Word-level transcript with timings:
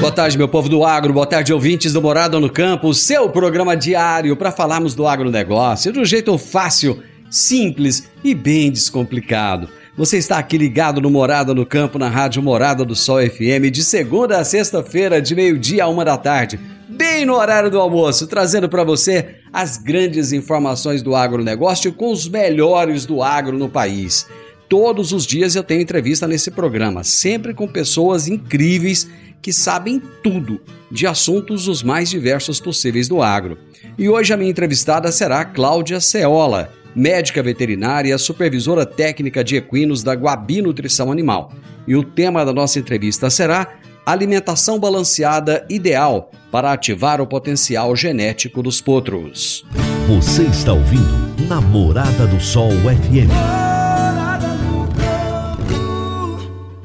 Boa 0.00 0.10
tarde, 0.10 0.38
meu 0.38 0.48
povo 0.48 0.66
do 0.66 0.82
agro. 0.82 1.12
Boa 1.12 1.26
tarde, 1.26 1.52
ouvintes 1.52 1.92
do 1.92 2.00
Morada 2.00 2.40
no 2.40 2.48
Campo. 2.48 2.88
O 2.88 2.94
seu 2.94 3.28
programa 3.28 3.76
diário 3.76 4.34
para 4.34 4.50
falarmos 4.50 4.94
do 4.94 5.06
agronegócio 5.06 5.92
de 5.92 6.00
um 6.00 6.06
jeito 6.06 6.38
fácil, 6.38 7.02
simples 7.28 8.08
e 8.24 8.34
bem 8.34 8.72
descomplicado. 8.72 9.68
Você 9.94 10.16
está 10.16 10.38
aqui 10.38 10.56
ligado 10.56 11.02
no 11.02 11.10
Morada 11.10 11.52
no 11.52 11.66
Campo, 11.66 11.98
na 11.98 12.08
Rádio 12.08 12.42
Morada 12.42 12.82
do 12.82 12.96
Sol 12.96 13.18
FM, 13.20 13.70
de 13.70 13.84
segunda 13.84 14.38
a 14.38 14.44
sexta-feira, 14.44 15.20
de 15.20 15.34
meio-dia 15.34 15.84
a 15.84 15.88
uma 15.88 16.02
da 16.02 16.16
tarde, 16.16 16.58
bem 16.88 17.26
no 17.26 17.34
horário 17.34 17.70
do 17.70 17.78
almoço, 17.78 18.26
trazendo 18.26 18.70
para 18.70 18.82
você 18.82 19.34
as 19.52 19.76
grandes 19.76 20.32
informações 20.32 21.02
do 21.02 21.14
agronegócio 21.14 21.92
com 21.92 22.10
os 22.10 22.26
melhores 22.26 23.04
do 23.04 23.22
agro 23.22 23.58
no 23.58 23.68
país. 23.68 24.26
Todos 24.66 25.12
os 25.12 25.26
dias 25.26 25.56
eu 25.56 25.64
tenho 25.64 25.82
entrevista 25.82 26.26
nesse 26.26 26.50
programa, 26.50 27.04
sempre 27.04 27.52
com 27.52 27.66
pessoas 27.68 28.28
incríveis 28.28 29.06
que 29.42 29.52
sabem 29.52 30.00
tudo 30.22 30.60
de 30.90 31.06
assuntos 31.06 31.68
os 31.68 31.82
mais 31.82 32.10
diversos 32.10 32.60
possíveis 32.60 33.08
do 33.08 33.22
agro. 33.22 33.58
E 33.98 34.08
hoje 34.08 34.32
a 34.32 34.36
minha 34.36 34.50
entrevistada 34.50 35.10
será 35.12 35.44
Cláudia 35.44 36.00
Ceola, 36.00 36.72
médica 36.94 37.42
veterinária, 37.42 38.16
supervisora 38.18 38.84
técnica 38.84 39.44
de 39.44 39.56
equinos 39.56 40.02
da 40.02 40.14
Guabi 40.14 40.62
Nutrição 40.62 41.10
Animal. 41.10 41.52
E 41.86 41.96
o 41.96 42.04
tema 42.04 42.44
da 42.44 42.52
nossa 42.52 42.78
entrevista 42.78 43.30
será 43.30 43.78
alimentação 44.04 44.78
balanceada 44.78 45.64
ideal 45.68 46.30
para 46.50 46.72
ativar 46.72 47.20
o 47.20 47.26
potencial 47.26 47.94
genético 47.94 48.62
dos 48.62 48.80
potros. 48.80 49.64
Você 50.08 50.42
está 50.42 50.72
ouvindo 50.72 51.48
Namorada 51.48 52.26
do 52.26 52.40
Sol 52.40 52.70
FM. 52.70 53.69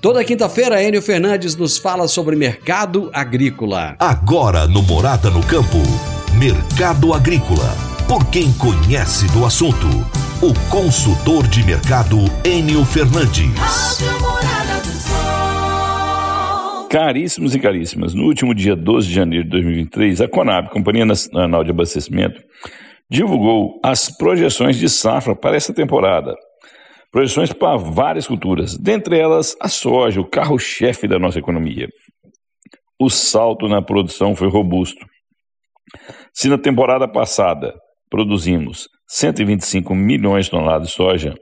Toda 0.00 0.24
quinta-feira, 0.24 0.82
Enio 0.82 1.02
Fernandes 1.02 1.54
nos 1.54 1.76
fala 1.76 2.08
sobre 2.08 2.34
mercado 2.34 3.10
agrícola. 3.12 3.96
Agora 3.98 4.66
no 4.66 4.80
Morada 4.80 5.28
no 5.28 5.42
Campo, 5.46 5.76
Mercado 6.38 7.12
Agrícola. 7.12 7.76
Por 8.08 8.24
quem 8.30 8.50
conhece 8.54 9.26
do 9.30 9.44
assunto, 9.44 9.86
o 10.40 10.54
consultor 10.70 11.46
de 11.46 11.62
mercado 11.62 12.16
Enio 12.42 12.82
Fernandes. 12.86 14.00
Caríssimos 16.88 17.54
e 17.54 17.60
caríssimas, 17.60 18.14
no 18.14 18.24
último 18.24 18.54
dia 18.54 18.74
12 18.74 19.06
de 19.06 19.12
janeiro 19.12 19.44
de 19.44 19.50
2023, 19.50 20.22
a 20.22 20.28
Conab, 20.28 20.70
Companhia 20.70 21.04
Nacional 21.04 21.62
de 21.62 21.72
Abastecimento, 21.72 22.40
divulgou 23.10 23.78
as 23.84 24.08
projeções 24.08 24.78
de 24.78 24.88
safra 24.88 25.36
para 25.36 25.56
essa 25.56 25.74
temporada 25.74 26.34
projeções 27.10 27.52
para 27.52 27.76
várias 27.76 28.26
culturas, 28.26 28.76
dentre 28.76 29.18
elas 29.18 29.56
a 29.60 29.68
soja, 29.68 30.20
o 30.20 30.28
carro-chefe 30.28 31.08
da 31.08 31.18
nossa 31.18 31.38
economia. 31.38 31.88
O 33.00 33.08
salto 33.10 33.66
na 33.68 33.82
produção 33.82 34.36
foi 34.36 34.48
robusto. 34.48 35.04
Se 36.32 36.48
na 36.48 36.58
temporada 36.58 37.08
passada 37.08 37.74
produzimos 38.08 38.88
125 39.08 39.94
milhões 39.94 40.44
de 40.44 40.52
toneladas 40.52 40.88
de 40.88 40.94
soja, 40.94 41.34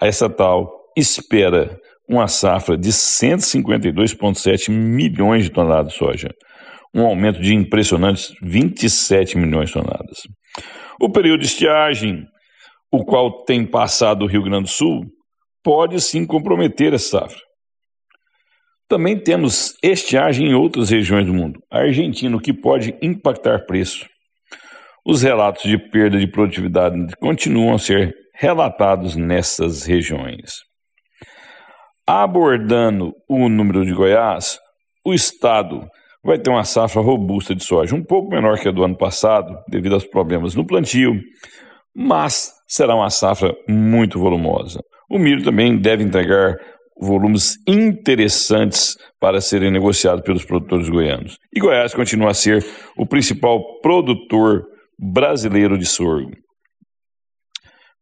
a 0.00 0.08
estatal 0.08 0.68
espera 0.96 1.78
uma 2.08 2.26
safra 2.26 2.76
de 2.76 2.90
152,7 2.90 4.70
milhões 4.70 5.44
de 5.44 5.50
toneladas 5.50 5.92
de 5.92 5.98
soja, 5.98 6.28
um 6.94 7.02
aumento 7.06 7.40
de 7.40 7.54
impressionantes 7.54 8.32
27 8.42 9.38
milhões 9.38 9.68
de 9.68 9.74
toneladas. 9.74 10.18
O 11.00 11.08
período 11.08 11.40
de 11.40 11.46
estiagem 11.46 12.26
o 12.92 13.04
qual 13.04 13.44
tem 13.44 13.64
passado 13.64 14.24
o 14.24 14.26
Rio 14.26 14.42
Grande 14.42 14.64
do 14.64 14.70
Sul, 14.70 15.04
pode 15.62 16.00
sim 16.00 16.26
comprometer 16.26 16.92
essa 16.92 17.20
safra. 17.20 17.40
Também 18.88 19.16
temos 19.16 19.74
estiagem 19.82 20.48
em 20.48 20.54
outras 20.54 20.90
regiões 20.90 21.24
do 21.24 21.32
mundo. 21.32 21.60
A 21.70 21.80
Argentina, 21.80 22.36
o 22.36 22.40
que 22.40 22.52
pode 22.52 22.96
impactar 23.00 23.64
preço. 23.64 24.04
Os 25.06 25.22
relatos 25.22 25.62
de 25.62 25.78
perda 25.78 26.18
de 26.18 26.26
produtividade 26.26 26.96
continuam 27.20 27.74
a 27.74 27.78
ser 27.78 28.12
relatados 28.34 29.14
nessas 29.14 29.84
regiões. 29.84 30.54
Abordando 32.06 33.12
o 33.28 33.48
número 33.48 33.84
de 33.84 33.92
Goiás, 33.92 34.58
o 35.06 35.14
estado 35.14 35.86
vai 36.24 36.38
ter 36.38 36.50
uma 36.50 36.64
safra 36.64 37.00
robusta 37.00 37.54
de 37.54 37.64
soja, 37.64 37.94
um 37.94 38.02
pouco 38.02 38.30
menor 38.30 38.58
que 38.58 38.68
a 38.68 38.72
do 38.72 38.82
ano 38.82 38.96
passado, 38.96 39.56
devido 39.68 39.94
aos 39.94 40.04
problemas 40.04 40.54
no 40.54 40.66
plantio, 40.66 41.14
mas 41.94 42.52
será 42.70 42.94
uma 42.94 43.10
safra 43.10 43.52
muito 43.68 44.18
volumosa. 44.18 44.80
O 45.10 45.18
milho 45.18 45.42
também 45.42 45.76
deve 45.76 46.04
entregar 46.04 46.56
volumes 47.00 47.56
interessantes 47.66 48.96
para 49.18 49.40
serem 49.40 49.72
negociados 49.72 50.22
pelos 50.22 50.44
produtores 50.44 50.88
goianos. 50.88 51.36
E 51.52 51.58
Goiás 51.58 51.92
continua 51.92 52.30
a 52.30 52.34
ser 52.34 52.64
o 52.96 53.06
principal 53.06 53.80
produtor 53.80 54.64
brasileiro 54.96 55.76
de 55.76 55.86
sorgo. 55.86 56.30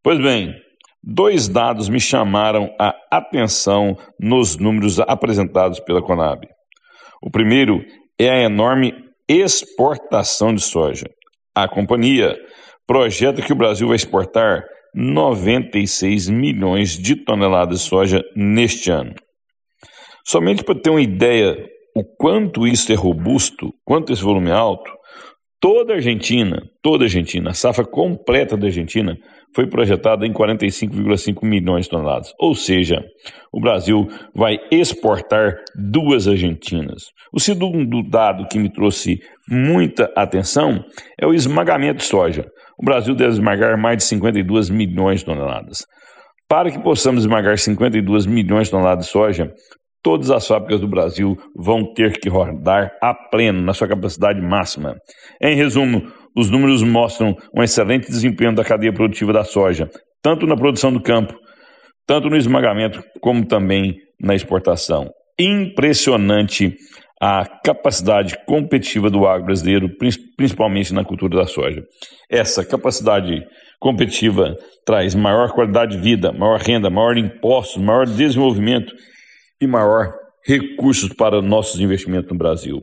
Pois 0.02 0.20
bem, 0.20 0.52
dois 1.02 1.48
dados 1.48 1.88
me 1.88 2.00
chamaram 2.00 2.74
a 2.78 2.94
atenção 3.10 3.96
nos 4.20 4.58
números 4.58 5.00
apresentados 5.00 5.80
pela 5.80 6.02
Conab. 6.02 6.46
O 7.22 7.30
primeiro 7.30 7.82
é 8.18 8.28
a 8.30 8.42
enorme 8.42 8.92
exportação 9.28 10.54
de 10.54 10.62
soja. 10.62 11.06
A 11.54 11.68
companhia 11.68 12.36
projeta 12.88 13.42
que 13.42 13.52
o 13.52 13.56
Brasil 13.56 13.86
vai 13.86 13.96
exportar 13.96 14.64
96 14.94 16.30
milhões 16.30 16.96
de 16.96 17.14
toneladas 17.14 17.80
de 17.80 17.84
soja 17.84 18.24
neste 18.34 18.90
ano. 18.90 19.14
Somente 20.26 20.64
para 20.64 20.80
ter 20.80 20.88
uma 20.88 21.00
ideia 21.00 21.54
o 21.94 22.02
quanto 22.16 22.66
isso 22.66 22.90
é 22.90 22.94
robusto, 22.94 23.72
quanto 23.84 24.12
esse 24.12 24.22
volume 24.22 24.50
é 24.50 24.54
alto, 24.54 24.90
toda 25.60 25.92
a 25.92 25.96
Argentina, 25.96 26.62
toda 26.82 27.04
a 27.04 27.06
Argentina, 27.06 27.50
a 27.50 27.54
safra 27.54 27.84
completa 27.84 28.56
da 28.56 28.66
Argentina 28.66 29.16
foi 29.54 29.66
projetada 29.66 30.26
em 30.26 30.32
45,5 30.32 31.44
milhões 31.44 31.84
de 31.84 31.90
toneladas. 31.90 32.32
Ou 32.38 32.54
seja, 32.54 33.02
o 33.52 33.60
Brasil 33.60 34.06
vai 34.34 34.58
exportar 34.70 35.56
duas 35.74 36.28
Argentinas. 36.28 37.04
O 37.32 37.40
segundo 37.40 38.02
dado 38.08 38.46
que 38.46 38.58
me 38.58 38.72
trouxe 38.72 39.18
muita 39.48 40.10
atenção 40.14 40.82
é 41.20 41.26
o 41.26 41.34
esmagamento 41.34 41.98
de 41.98 42.04
soja. 42.04 42.46
O 42.78 42.84
Brasil 42.84 43.14
deve 43.14 43.32
esmagar 43.32 43.76
mais 43.76 43.98
de 43.98 44.04
52 44.04 44.70
milhões 44.70 45.20
de 45.20 45.26
toneladas. 45.26 45.84
Para 46.48 46.70
que 46.70 46.78
possamos 46.78 47.22
esmagar 47.22 47.58
52 47.58 48.26
milhões 48.26 48.68
de 48.68 48.70
toneladas 48.70 49.06
de 49.06 49.10
soja, 49.10 49.52
todas 50.02 50.30
as 50.30 50.46
fábricas 50.46 50.80
do 50.80 50.88
Brasil 50.88 51.36
vão 51.56 51.92
ter 51.92 52.18
que 52.18 52.28
rodar 52.28 52.92
a 53.02 53.12
pleno, 53.12 53.60
na 53.60 53.74
sua 53.74 53.88
capacidade 53.88 54.40
máxima. 54.40 54.96
Em 55.42 55.56
resumo, 55.56 56.02
os 56.36 56.50
números 56.50 56.82
mostram 56.82 57.34
um 57.54 57.62
excelente 57.62 58.06
desempenho 58.06 58.54
da 58.54 58.64
cadeia 58.64 58.92
produtiva 58.92 59.32
da 59.32 59.44
soja, 59.44 59.90
tanto 60.22 60.46
na 60.46 60.56
produção 60.56 60.92
do 60.92 61.02
campo 61.02 61.34
tanto 62.08 62.30
no 62.30 62.38
esmagamento 62.38 63.04
como 63.20 63.44
também 63.44 63.98
na 64.18 64.34
exportação. 64.34 65.10
Impressionante 65.38 66.74
a 67.20 67.44
capacidade 67.64 68.36
competitiva 68.46 69.10
do 69.10 69.26
agro 69.26 69.46
brasileiro, 69.46 69.90
principalmente 70.36 70.94
na 70.94 71.04
cultura 71.04 71.38
da 71.38 71.46
soja. 71.46 71.82
Essa 72.30 72.64
capacidade 72.64 73.44
competitiva 73.80 74.56
traz 74.86 75.14
maior 75.14 75.52
qualidade 75.52 75.96
de 75.96 76.02
vida, 76.02 76.32
maior 76.32 76.60
renda, 76.60 76.88
maior 76.88 77.16
impostos, 77.16 77.82
maior 77.82 78.06
desenvolvimento 78.06 78.94
e 79.60 79.66
maior 79.66 80.12
recursos 80.46 81.12
para 81.12 81.42
nossos 81.42 81.80
investimentos 81.80 82.30
no 82.30 82.38
Brasil. 82.38 82.82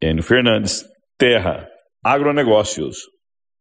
Enio 0.00 0.22
Fernandes, 0.22 0.84
Terra, 1.18 1.68
Agronegócios. 2.04 2.98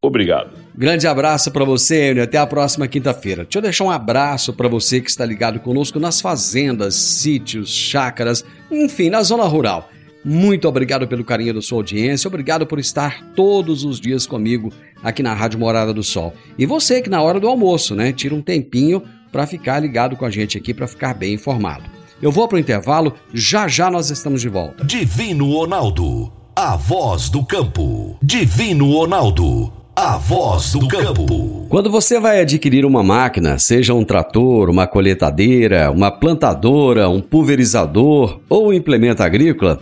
Obrigado. 0.02 0.52
Grande 0.76 1.08
abraço 1.08 1.50
para 1.50 1.64
você, 1.64 2.12
Enio. 2.12 2.24
Até 2.24 2.38
a 2.38 2.46
próxima 2.46 2.88
quinta-feira. 2.88 3.44
Deixa 3.44 3.58
eu 3.58 3.62
deixar 3.62 3.84
um 3.86 3.92
abraço 3.92 4.54
para 4.54 4.68
você 4.68 5.00
que 5.00 5.10
está 5.10 5.26
ligado 5.26 5.62
conosco 5.62 5.98
nas 6.00 6.20
fazendas, 6.20 6.94
sítios, 6.96 7.70
chácaras, 7.70 8.44
enfim, 8.70 9.10
na 9.10 9.24
zona 9.24 9.46
rural. 9.46 9.90
Muito 10.24 10.68
obrigado 10.68 11.08
pelo 11.08 11.24
carinho 11.24 11.54
da 11.54 11.62
sua 11.62 11.80
audiência, 11.80 12.28
obrigado 12.28 12.66
por 12.66 12.80
estar 12.80 13.22
todos 13.36 13.84
os 13.84 14.00
dias 14.00 14.26
comigo 14.26 14.72
aqui 15.04 15.22
na 15.22 15.34
Rádio 15.34 15.60
Morada 15.60 15.94
do 15.94 16.04
Sol. 16.04 16.34
E 16.58 16.66
você 16.66 17.02
que 17.02 17.10
na 17.10 17.22
hora 17.22 17.40
do 17.40 17.48
almoço, 17.48 17.94
né, 17.94 18.14
tira 18.14 18.34
um 18.34 18.42
tempinho 18.42 19.04
para 19.32 19.46
ficar 19.46 19.80
ligado 19.80 20.16
com 20.16 20.26
a 20.26 20.30
gente 20.30 20.58
aqui, 20.58 20.74
para 20.74 20.88
ficar 20.88 21.14
bem 21.14 21.34
informado. 21.34 21.84
Eu 22.22 22.32
vou 22.32 22.48
para 22.48 22.56
o 22.56 22.60
intervalo, 22.60 23.16
já 23.34 23.68
já 23.68 23.92
nós 23.92 24.10
estamos 24.10 24.40
de 24.40 24.48
volta. 24.48 24.86
Divino 24.86 25.52
Ronaldo, 25.52 26.32
a 26.56 26.78
voz 26.78 27.30
do 27.30 27.44
campo. 27.44 28.18
Divino 28.24 28.94
Ronaldo, 28.94 29.74
a 29.94 30.16
voz 30.16 30.72
do 30.72 30.88
campo. 30.88 31.68
Quando 31.68 31.92
você 31.92 32.20
vai 32.20 32.40
adquirir 32.40 32.86
uma 32.86 33.04
máquina, 33.04 33.60
seja 33.60 33.94
um 33.94 34.06
trator, 34.06 34.70
uma 34.70 34.88
colheitadeira, 34.88 35.92
uma 35.92 36.10
plantadora, 36.12 37.10
um 37.10 37.20
pulverizador 37.20 38.40
ou 38.48 38.70
um 38.70 38.74
implemento 38.74 39.22
agrícola, 39.22 39.82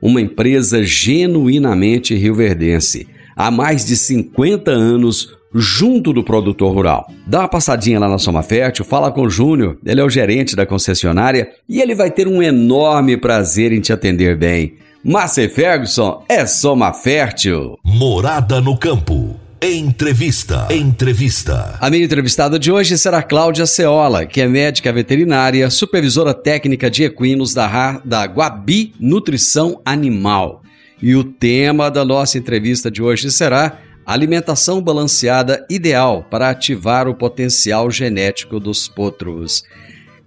uma 0.00 0.20
empresa 0.20 0.82
genuinamente 0.82 2.14
rioverdense, 2.14 3.06
há 3.36 3.50
mais 3.50 3.84
de 3.84 3.96
50 3.96 4.70
anos 4.70 5.38
junto 5.54 6.12
do 6.12 6.22
produtor 6.22 6.72
rural. 6.72 7.10
Dá 7.26 7.40
uma 7.40 7.48
passadinha 7.48 7.98
lá 7.98 8.08
na 8.08 8.18
Soma 8.18 8.42
Fértil, 8.42 8.84
fala 8.84 9.10
com 9.10 9.22
o 9.22 9.30
Júnior, 9.30 9.78
ele 9.84 10.00
é 10.00 10.04
o 10.04 10.10
gerente 10.10 10.54
da 10.54 10.64
concessionária 10.64 11.50
e 11.68 11.80
ele 11.80 11.94
vai 11.94 12.10
ter 12.10 12.28
um 12.28 12.42
enorme 12.42 13.16
prazer 13.16 13.72
em 13.72 13.80
te 13.80 13.92
atender 13.92 14.36
bem. 14.36 14.74
Márcia 15.02 15.48
Ferguson 15.48 16.22
é 16.28 16.44
Soma 16.46 16.92
Fértil. 16.92 17.78
Morada 17.84 18.60
no 18.60 18.76
campo. 18.76 19.49
Entrevista. 19.62 20.68
Entrevista. 20.70 21.76
A 21.78 21.90
minha 21.90 22.02
entrevistada 22.02 22.58
de 22.58 22.72
hoje 22.72 22.96
será 22.96 23.22
Cláudia 23.22 23.66
Ceola, 23.66 24.24
que 24.24 24.40
é 24.40 24.48
médica 24.48 24.90
veterinária, 24.90 25.68
supervisora 25.68 26.32
técnica 26.32 26.90
de 26.90 27.04
equinos 27.04 27.52
da, 27.52 28.00
da 28.02 28.24
Guabi 28.24 28.94
Nutrição 28.98 29.78
Animal. 29.84 30.62
E 31.02 31.14
o 31.14 31.22
tema 31.22 31.90
da 31.90 32.06
nossa 32.06 32.38
entrevista 32.38 32.90
de 32.90 33.02
hoje 33.02 33.30
será 33.30 33.78
alimentação 34.06 34.80
balanceada 34.80 35.66
ideal 35.68 36.26
para 36.30 36.48
ativar 36.48 37.06
o 37.06 37.14
potencial 37.14 37.90
genético 37.90 38.58
dos 38.58 38.88
potros. 38.88 39.62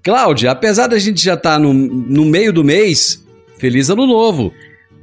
Cláudia, 0.03 0.51
apesar 0.51 0.85
da 0.85 1.00
gente 1.00 1.24
já 1.24 1.33
estar 1.33 1.53
tá 1.53 1.59
no, 1.59 1.74
no 1.74 2.24
meio 2.24 2.53
do 2.53 2.63
mês, 2.63 3.25
feliz 3.57 3.89
ano 3.89 4.06
novo! 4.06 4.53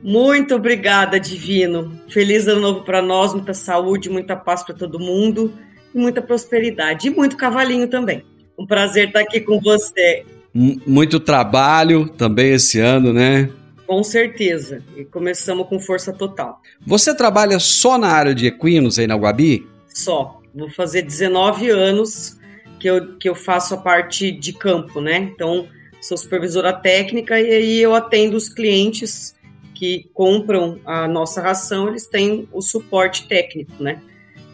Muito 0.02 0.54
obrigada, 0.54 1.20
Divino. 1.20 2.00
Feliz 2.08 2.48
ano 2.48 2.60
novo 2.60 2.84
para 2.84 3.02
nós, 3.02 3.34
muita 3.34 3.52
saúde, 3.52 4.08
muita 4.08 4.34
paz 4.34 4.62
para 4.62 4.74
todo 4.74 4.98
mundo 4.98 5.52
e 5.94 5.98
muita 5.98 6.22
prosperidade. 6.22 7.08
E 7.08 7.10
muito 7.10 7.36
cavalinho 7.36 7.88
também. 7.88 8.24
Um 8.58 8.66
prazer 8.66 9.08
estar 9.08 9.20
aqui 9.20 9.40
com 9.40 9.60
você. 9.60 10.24
Muito 10.52 11.20
trabalho 11.20 12.08
também 12.08 12.52
esse 12.52 12.80
ano, 12.80 13.12
né? 13.12 13.50
Com 13.86 14.02
certeza. 14.02 14.82
E 14.96 15.04
começamos 15.04 15.68
com 15.68 15.78
força 15.78 16.12
total. 16.12 16.60
Você 16.86 17.14
trabalha 17.14 17.58
só 17.58 17.98
na 17.98 18.08
área 18.08 18.34
de 18.34 18.46
equinos 18.46 18.98
aí 18.98 19.06
na 19.06 19.16
Guabi? 19.16 19.66
Só. 19.88 20.40
Vou 20.54 20.70
fazer 20.70 21.02
19 21.02 21.70
anos 21.70 22.38
que 22.78 22.88
eu, 22.88 23.16
que 23.18 23.28
eu 23.28 23.34
faço 23.34 23.74
a 23.74 23.76
parte 23.76 24.32
de 24.32 24.52
campo, 24.52 25.00
né? 25.00 25.16
Então, 25.16 25.68
sou 26.00 26.16
supervisora 26.16 26.72
técnica 26.72 27.40
e 27.40 27.50
aí 27.50 27.80
eu 27.80 27.94
atendo 27.94 28.36
os 28.36 28.48
clientes 28.48 29.34
que 29.80 30.10
compram 30.12 30.78
a 30.84 31.08
nossa 31.08 31.40
ração, 31.40 31.88
eles 31.88 32.06
têm 32.06 32.46
o 32.52 32.60
suporte 32.60 33.26
técnico, 33.26 33.82
né? 33.82 33.98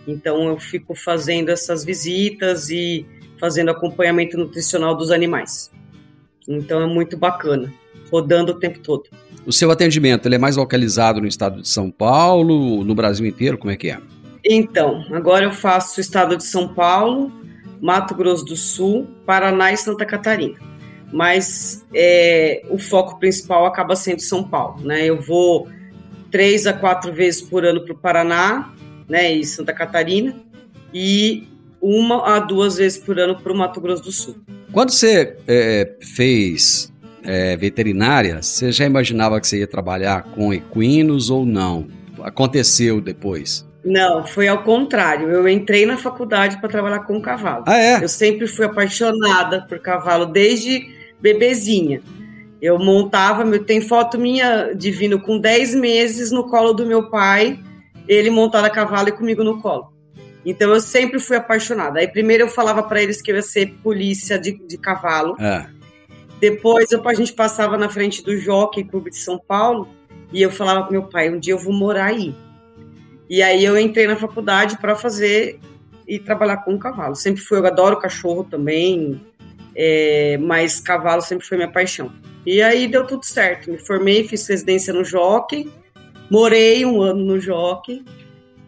Então 0.06 0.46
eu 0.46 0.56
fico 0.56 0.94
fazendo 0.94 1.48
essas 1.48 1.84
visitas 1.84 2.70
e 2.70 3.04
fazendo 3.36 3.72
acompanhamento 3.72 4.38
nutricional 4.38 4.96
dos 4.96 5.10
animais. 5.10 5.72
Então 6.46 6.80
é 6.80 6.86
muito 6.86 7.16
bacana, 7.16 7.74
rodando 8.08 8.52
o 8.52 8.54
tempo 8.54 8.78
todo. 8.78 9.10
O 9.44 9.52
seu 9.52 9.68
atendimento 9.72 10.26
ele 10.26 10.36
é 10.36 10.38
mais 10.38 10.56
localizado 10.56 11.20
no 11.20 11.26
estado 11.26 11.60
de 11.60 11.68
São 11.68 11.90
Paulo, 11.90 12.84
no 12.84 12.94
Brasil 12.94 13.26
inteiro, 13.26 13.58
como 13.58 13.72
é 13.72 13.76
que 13.76 13.90
é? 13.90 13.98
Então, 14.44 15.04
agora 15.10 15.44
eu 15.44 15.52
faço 15.52 15.98
o 15.98 16.00
estado 16.00 16.36
de 16.36 16.44
São 16.44 16.68
Paulo, 16.68 17.32
Mato 17.80 18.14
Grosso 18.14 18.44
do 18.44 18.54
Sul, 18.54 19.08
Paraná 19.26 19.72
e 19.72 19.76
Santa 19.76 20.06
Catarina 20.06 20.75
mas 21.12 21.84
é, 21.94 22.62
o 22.68 22.78
foco 22.78 23.18
principal 23.18 23.66
acaba 23.66 23.96
sendo 23.96 24.20
São 24.20 24.44
Paulo. 24.44 24.80
Né? 24.82 25.06
Eu 25.06 25.20
vou 25.20 25.68
três 26.30 26.66
a 26.66 26.72
quatro 26.72 27.12
vezes 27.12 27.40
por 27.40 27.64
ano 27.64 27.84
para 27.84 27.94
o 27.94 27.98
Paraná 27.98 28.72
né, 29.08 29.32
e 29.32 29.44
Santa 29.44 29.72
Catarina 29.72 30.34
e 30.92 31.48
uma 31.80 32.36
a 32.36 32.38
duas 32.40 32.76
vezes 32.76 32.98
por 32.98 33.18
ano 33.18 33.40
para 33.40 33.52
o 33.52 33.56
Mato 33.56 33.80
Grosso 33.80 34.02
do 34.02 34.12
Sul. 34.12 34.36
Quando 34.72 34.90
você 34.90 35.36
é, 35.46 35.92
fez 36.00 36.92
é, 37.22 37.56
veterinária, 37.56 38.42
você 38.42 38.72
já 38.72 38.84
imaginava 38.84 39.40
que 39.40 39.46
você 39.46 39.58
ia 39.60 39.66
trabalhar 39.66 40.22
com 40.22 40.52
equinos 40.52 41.30
ou 41.30 41.46
não? 41.46 41.86
Aconteceu 42.22 43.00
depois? 43.00 43.66
Não, 43.84 44.26
foi 44.26 44.48
ao 44.48 44.64
contrário. 44.64 45.30
Eu 45.30 45.48
entrei 45.48 45.86
na 45.86 45.96
faculdade 45.96 46.58
para 46.58 46.68
trabalhar 46.68 47.00
com 47.00 47.20
cavalo. 47.20 47.64
Ah, 47.68 47.78
é? 47.78 48.02
Eu 48.02 48.08
sempre 48.08 48.48
fui 48.48 48.64
apaixonada 48.64 49.64
por 49.68 49.78
cavalo 49.78 50.26
desde 50.26 50.95
bebezinha. 51.20 52.02
Eu 52.60 52.78
montava, 52.78 53.58
tem 53.58 53.80
foto 53.80 54.18
minha 54.18 54.72
divino 54.72 55.20
com 55.20 55.38
10 55.38 55.74
meses 55.74 56.30
no 56.30 56.48
colo 56.48 56.72
do 56.72 56.86
meu 56.86 57.10
pai, 57.10 57.60
ele 58.08 58.30
montado 58.30 58.64
a 58.64 58.70
cavalo 58.70 59.08
e 59.08 59.12
comigo 59.12 59.44
no 59.44 59.60
colo. 59.60 59.92
Então 60.44 60.72
eu 60.72 60.80
sempre 60.80 61.18
fui 61.18 61.36
apaixonada. 61.36 61.98
Aí 61.98 62.08
primeiro 62.08 62.44
eu 62.44 62.48
falava 62.48 62.82
para 62.82 63.02
eles 63.02 63.20
que 63.20 63.30
eu 63.30 63.36
ia 63.36 63.42
ser 63.42 63.74
polícia 63.82 64.38
de, 64.38 64.52
de 64.52 64.78
cavalo. 64.78 65.36
É. 65.40 65.66
Depois 66.40 66.90
eu, 66.92 67.06
a 67.06 67.14
gente 67.14 67.32
passava 67.32 67.76
na 67.76 67.88
frente 67.88 68.22
do 68.22 68.36
Jockey 68.36 68.84
Clube 68.84 69.10
de 69.10 69.16
São 69.16 69.38
Paulo 69.38 69.88
e 70.32 70.40
eu 70.40 70.50
falava 70.50 70.82
pro 70.82 70.92
meu 70.92 71.04
pai, 71.04 71.30
um 71.30 71.38
dia 71.38 71.54
eu 71.54 71.58
vou 71.58 71.72
morar 71.72 72.06
aí. 72.06 72.34
E 73.28 73.42
aí 73.42 73.64
eu 73.64 73.78
entrei 73.78 74.06
na 74.06 74.16
faculdade 74.16 74.78
para 74.78 74.94
fazer 74.94 75.58
e 76.06 76.18
trabalhar 76.18 76.58
com 76.58 76.78
cavalo. 76.78 77.16
Sempre 77.16 77.42
fui, 77.42 77.58
eu 77.58 77.66
adoro 77.66 77.98
cachorro 77.98 78.44
também, 78.44 79.20
é, 79.76 80.38
mas 80.38 80.80
cavalo 80.80 81.20
sempre 81.20 81.46
foi 81.46 81.58
minha 81.58 81.70
paixão. 81.70 82.10
E 82.46 82.62
aí 82.62 82.88
deu 82.88 83.06
tudo 83.06 83.24
certo. 83.24 83.70
Me 83.70 83.78
formei, 83.78 84.26
fiz 84.26 84.46
residência 84.48 84.92
no 84.92 85.04
Jockey, 85.04 85.70
morei 86.30 86.86
um 86.86 87.02
ano 87.02 87.22
no 87.22 87.38
Jockey, 87.38 88.02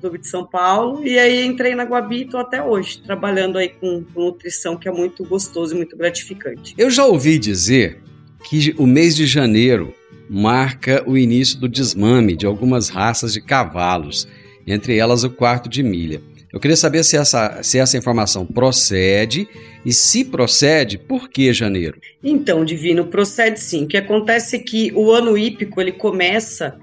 Clube 0.00 0.18
de 0.18 0.28
São 0.28 0.44
Paulo, 0.46 1.04
e 1.04 1.18
aí 1.18 1.44
entrei 1.44 1.74
na 1.74 1.84
Guabi 1.84 2.26
tô 2.26 2.38
até 2.38 2.62
hoje, 2.62 3.00
trabalhando 3.02 3.58
aí 3.58 3.70
com, 3.70 4.04
com 4.04 4.26
nutrição, 4.26 4.76
que 4.76 4.88
é 4.88 4.92
muito 4.92 5.24
gostoso 5.24 5.74
e 5.74 5.76
muito 5.76 5.96
gratificante. 5.96 6.74
Eu 6.78 6.90
já 6.90 7.04
ouvi 7.04 7.38
dizer 7.38 8.00
que 8.44 8.74
o 8.78 8.86
mês 8.86 9.16
de 9.16 9.26
janeiro 9.26 9.92
marca 10.28 11.02
o 11.06 11.16
início 11.16 11.58
do 11.58 11.68
desmame 11.68 12.36
de 12.36 12.46
algumas 12.46 12.88
raças 12.88 13.32
de 13.32 13.40
cavalos, 13.40 14.28
entre 14.66 14.96
elas 14.96 15.24
o 15.24 15.30
quarto 15.30 15.68
de 15.68 15.82
milha. 15.82 16.20
Eu 16.52 16.58
queria 16.58 16.76
saber 16.76 17.04
se 17.04 17.16
essa, 17.16 17.62
se 17.62 17.78
essa 17.78 17.96
informação 17.96 18.46
procede 18.46 19.46
e 19.84 19.92
se 19.92 20.24
procede, 20.24 20.96
por 20.96 21.28
que 21.28 21.52
janeiro? 21.52 22.00
Então, 22.22 22.64
Divino, 22.64 23.06
procede 23.06 23.60
sim. 23.60 23.84
O 23.84 23.86
que 23.86 23.96
acontece 23.96 24.56
é 24.56 24.58
que 24.58 24.92
o 24.94 25.12
ano 25.12 25.36
hípico 25.36 25.80
ele 25.80 25.92
começa 25.92 26.78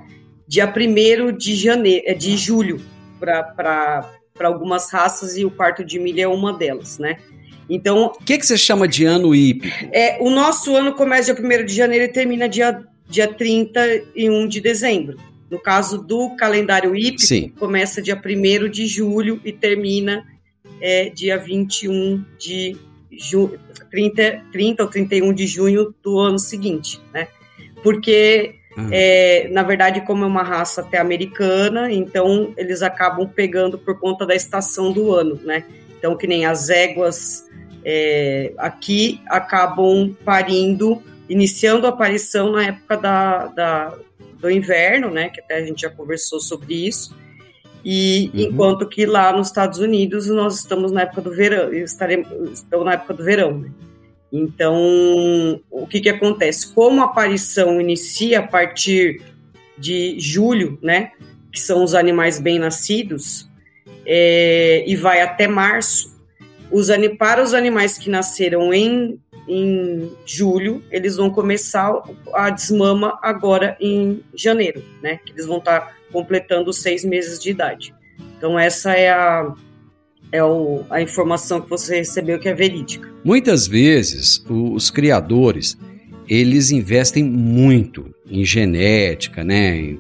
dia 0.48 0.72
1 0.72 1.36
de, 1.36 1.56
janeiro, 1.56 2.04
é, 2.06 2.14
de 2.14 2.38
julho 2.38 2.80
para 3.20 4.08
algumas 4.44 4.92
raças 4.92 5.36
e 5.36 5.44
o 5.44 5.50
quarto 5.50 5.84
de 5.84 5.98
milha 5.98 6.24
é 6.24 6.28
uma 6.28 6.54
delas, 6.54 7.00
né? 7.00 7.18
Então, 7.68 8.06
o 8.06 8.24
que, 8.24 8.38
que 8.38 8.46
você 8.46 8.58
chama 8.58 8.88
de 8.88 9.06
ano 9.06 9.34
hípico? 9.34 9.90
É, 9.92 10.18
o 10.22 10.30
nosso 10.30 10.76
ano 10.76 10.94
começa 10.94 11.34
dia 11.34 11.62
1 11.62 11.66
de 11.66 11.74
janeiro 11.74 12.06
e 12.06 12.10
termina 12.10 12.48
dia, 12.48 12.84
dia 13.10 13.28
31 13.28 14.48
de 14.48 14.62
dezembro. 14.62 15.18
No 15.50 15.60
caso 15.60 15.98
do 15.98 16.36
calendário 16.36 16.96
hípico, 16.96 17.22
Sim. 17.22 17.50
começa 17.50 18.02
dia 18.02 18.20
1 18.20 18.70
de 18.70 18.88
julho 18.88 19.40
e 19.46 19.52
termina 19.52 20.26
é, 20.82 21.10
dia 21.10 21.38
21 21.38 22.24
de 22.38 22.76
junho, 23.12 23.60
30, 23.92 24.42
30 24.52 24.84
ou 24.84 24.90
31 24.90 25.34
de 25.34 25.48
junho 25.48 25.94
do 26.04 26.20
ano 26.20 26.40
seguinte, 26.40 27.00
né? 27.14 27.28
Porque, 27.84 28.56
uhum. 28.76 28.90
é, 28.92 29.48
na 29.52 29.62
verdade, 29.62 30.02
como 30.02 30.24
é 30.24 30.28
uma 30.28 30.44
raça 30.44 30.82
até 30.82 30.98
americana, 30.98 31.92
então 31.92 32.54
eles 32.58 32.82
acabam 32.82 33.28
pegando 33.28 33.78
por 33.78 34.00
conta 34.00 34.26
da 34.26 34.36
estação 34.36 34.92
do 34.92 35.14
ano, 35.14 35.40
né? 35.44 35.64
Então, 35.98 36.18
que 36.18 36.28
nem 36.28 36.46
as 36.46 36.70
éguas 36.70 37.48
é, 37.84 38.52
aqui 38.58 39.22
acabam 39.28 40.16
parindo, 40.26 41.02
iniciando 41.30 41.86
a 41.86 41.90
aparição 41.90 42.52
na 42.52 42.66
época 42.66 42.98
da, 42.98 43.48
da, 43.48 43.98
do 44.40 44.50
inverno, 44.50 45.10
né? 45.10 45.30
Que 45.30 45.42
até 45.42 45.56
a 45.56 45.66
gente 45.66 45.82
já 45.82 45.90
conversou 45.90 46.40
sobre 46.40 46.74
isso. 46.88 47.16
E 47.84 48.32
uhum. 48.34 48.42
enquanto 48.42 48.88
que 48.88 49.06
lá 49.06 49.32
nos 49.32 49.48
Estados 49.48 49.80
Unidos 49.80 50.28
nós 50.28 50.58
estamos 50.58 50.92
na 50.92 51.02
época 51.02 51.22
do 51.22 51.32
verão, 51.32 51.74
estaremos, 51.74 52.60
estamos 52.60 52.86
na 52.86 52.94
época 52.94 53.14
do 53.14 53.24
verão. 53.24 53.60
Né? 53.60 53.70
Então, 54.32 55.62
o 55.70 55.86
que 55.88 56.02
que 56.02 56.10
acontece? 56.10 56.74
Como 56.74 57.02
a 57.02 57.06
aparição 57.06 57.80
inicia 57.80 58.40
a 58.40 58.48
partir 58.48 59.22
de 59.78 60.20
julho, 60.20 60.80
né? 60.82 61.12
Que 61.52 61.60
são 61.60 61.84
os 61.84 61.94
animais 61.94 62.40
bem 62.40 62.58
nascidos, 62.58 63.48
é, 64.06 64.84
e 64.88 64.96
vai 64.96 65.22
até 65.22 65.48
março, 65.48 66.16
os, 66.72 66.90
para 67.18 67.44
os 67.44 67.54
animais 67.54 67.98
que 67.98 68.10
nasceram 68.10 68.74
em, 68.74 69.20
em 69.48 70.12
julho, 70.26 70.84
eles 70.92 71.16
vão 71.16 71.30
começar 71.30 71.94
a 72.34 72.50
desmama 72.50 73.18
agora 73.22 73.78
em 73.80 74.22
janeiro, 74.34 74.84
né? 75.02 75.20
Que 75.24 75.34
eles 75.34 75.46
vão 75.46 75.58
estar 75.58 75.96
completando 76.12 76.72
seis 76.74 77.04
meses 77.04 77.40
de 77.40 77.50
idade. 77.50 77.94
Então, 78.38 78.58
essa 78.58 78.94
é 78.94 79.10
a, 79.10 79.54
é 80.32 80.44
o, 80.44 80.84
a 80.90 81.02
informação 81.02 81.62
que 81.62 81.70
você 81.70 81.98
recebeu 81.98 82.40
que 82.40 82.50
é 82.50 82.54
verídica. 82.54 83.10
Muitas 83.24 83.68
vezes, 83.68 84.44
os 84.50 84.90
criadores, 84.90 85.78
eles 86.28 86.72
investem 86.72 87.24
muito 87.24 88.14
em 88.30 88.44
genética, 88.44 89.44
né? 89.44 89.98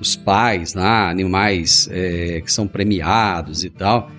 Os 0.00 0.16
pais 0.16 0.74
lá, 0.74 1.08
animais 1.08 1.88
é, 1.90 2.40
que 2.40 2.52
são 2.52 2.66
premiados 2.66 3.64
e 3.64 3.70
tal. 3.70 4.10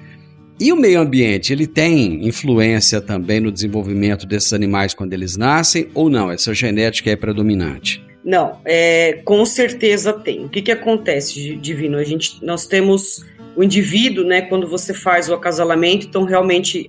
E 0.59 0.71
o 0.71 0.75
meio 0.75 1.01
ambiente, 1.01 1.51
ele 1.51 1.67
tem 1.67 2.27
influência 2.27 3.01
também 3.01 3.39
no 3.39 3.51
desenvolvimento 3.51 4.25
desses 4.25 4.53
animais 4.53 4.93
quando 4.93 5.13
eles 5.13 5.35
nascem 5.35 5.89
ou 5.93 6.09
não? 6.09 6.31
Essa 6.31 6.53
genética 6.53 7.09
é 7.09 7.15
predominante? 7.15 8.03
Não, 8.23 8.59
é, 8.63 9.21
com 9.25 9.45
certeza 9.45 10.13
tem. 10.13 10.45
O 10.45 10.49
que, 10.49 10.61
que 10.61 10.71
acontece, 10.71 11.55
Divino? 11.57 11.97
A 11.97 12.03
gente, 12.03 12.43
nós 12.43 12.65
temos 12.65 13.25
o 13.55 13.63
indivíduo, 13.63 14.23
né, 14.23 14.41
quando 14.41 14.67
você 14.67 14.93
faz 14.93 15.29
o 15.29 15.33
acasalamento, 15.33 16.07
então 16.07 16.23
realmente 16.23 16.87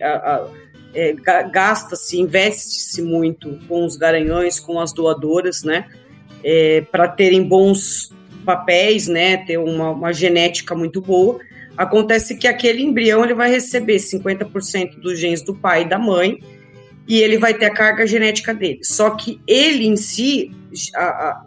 é, 0.94 1.14
gasta-se, 1.50 2.18
investe-se 2.20 3.02
muito 3.02 3.58
com 3.68 3.84
os 3.84 3.96
garanhões, 3.96 4.60
com 4.60 4.78
as 4.78 4.92
doadoras, 4.92 5.62
né, 5.64 5.86
é, 6.42 6.82
para 6.82 7.08
terem 7.08 7.42
bons 7.42 8.12
papéis, 8.44 9.08
né, 9.08 9.38
ter 9.38 9.58
uma, 9.58 9.90
uma 9.90 10.12
genética 10.12 10.74
muito 10.74 11.00
boa. 11.00 11.38
Acontece 11.76 12.36
que 12.36 12.46
aquele 12.46 12.82
embrião 12.82 13.24
ele 13.24 13.34
vai 13.34 13.50
receber 13.50 13.96
50% 13.96 15.00
dos 15.00 15.18
genes 15.18 15.42
do 15.42 15.54
pai 15.54 15.82
e 15.82 15.88
da 15.88 15.98
mãe 15.98 16.38
e 17.06 17.20
ele 17.20 17.36
vai 17.36 17.54
ter 17.54 17.66
a 17.66 17.74
carga 17.74 18.06
genética 18.06 18.54
dele. 18.54 18.80
Só 18.82 19.10
que 19.10 19.40
ele 19.46 19.86
em 19.86 19.96
si, 19.96 20.52
a, 20.94 21.04
a, 21.04 21.46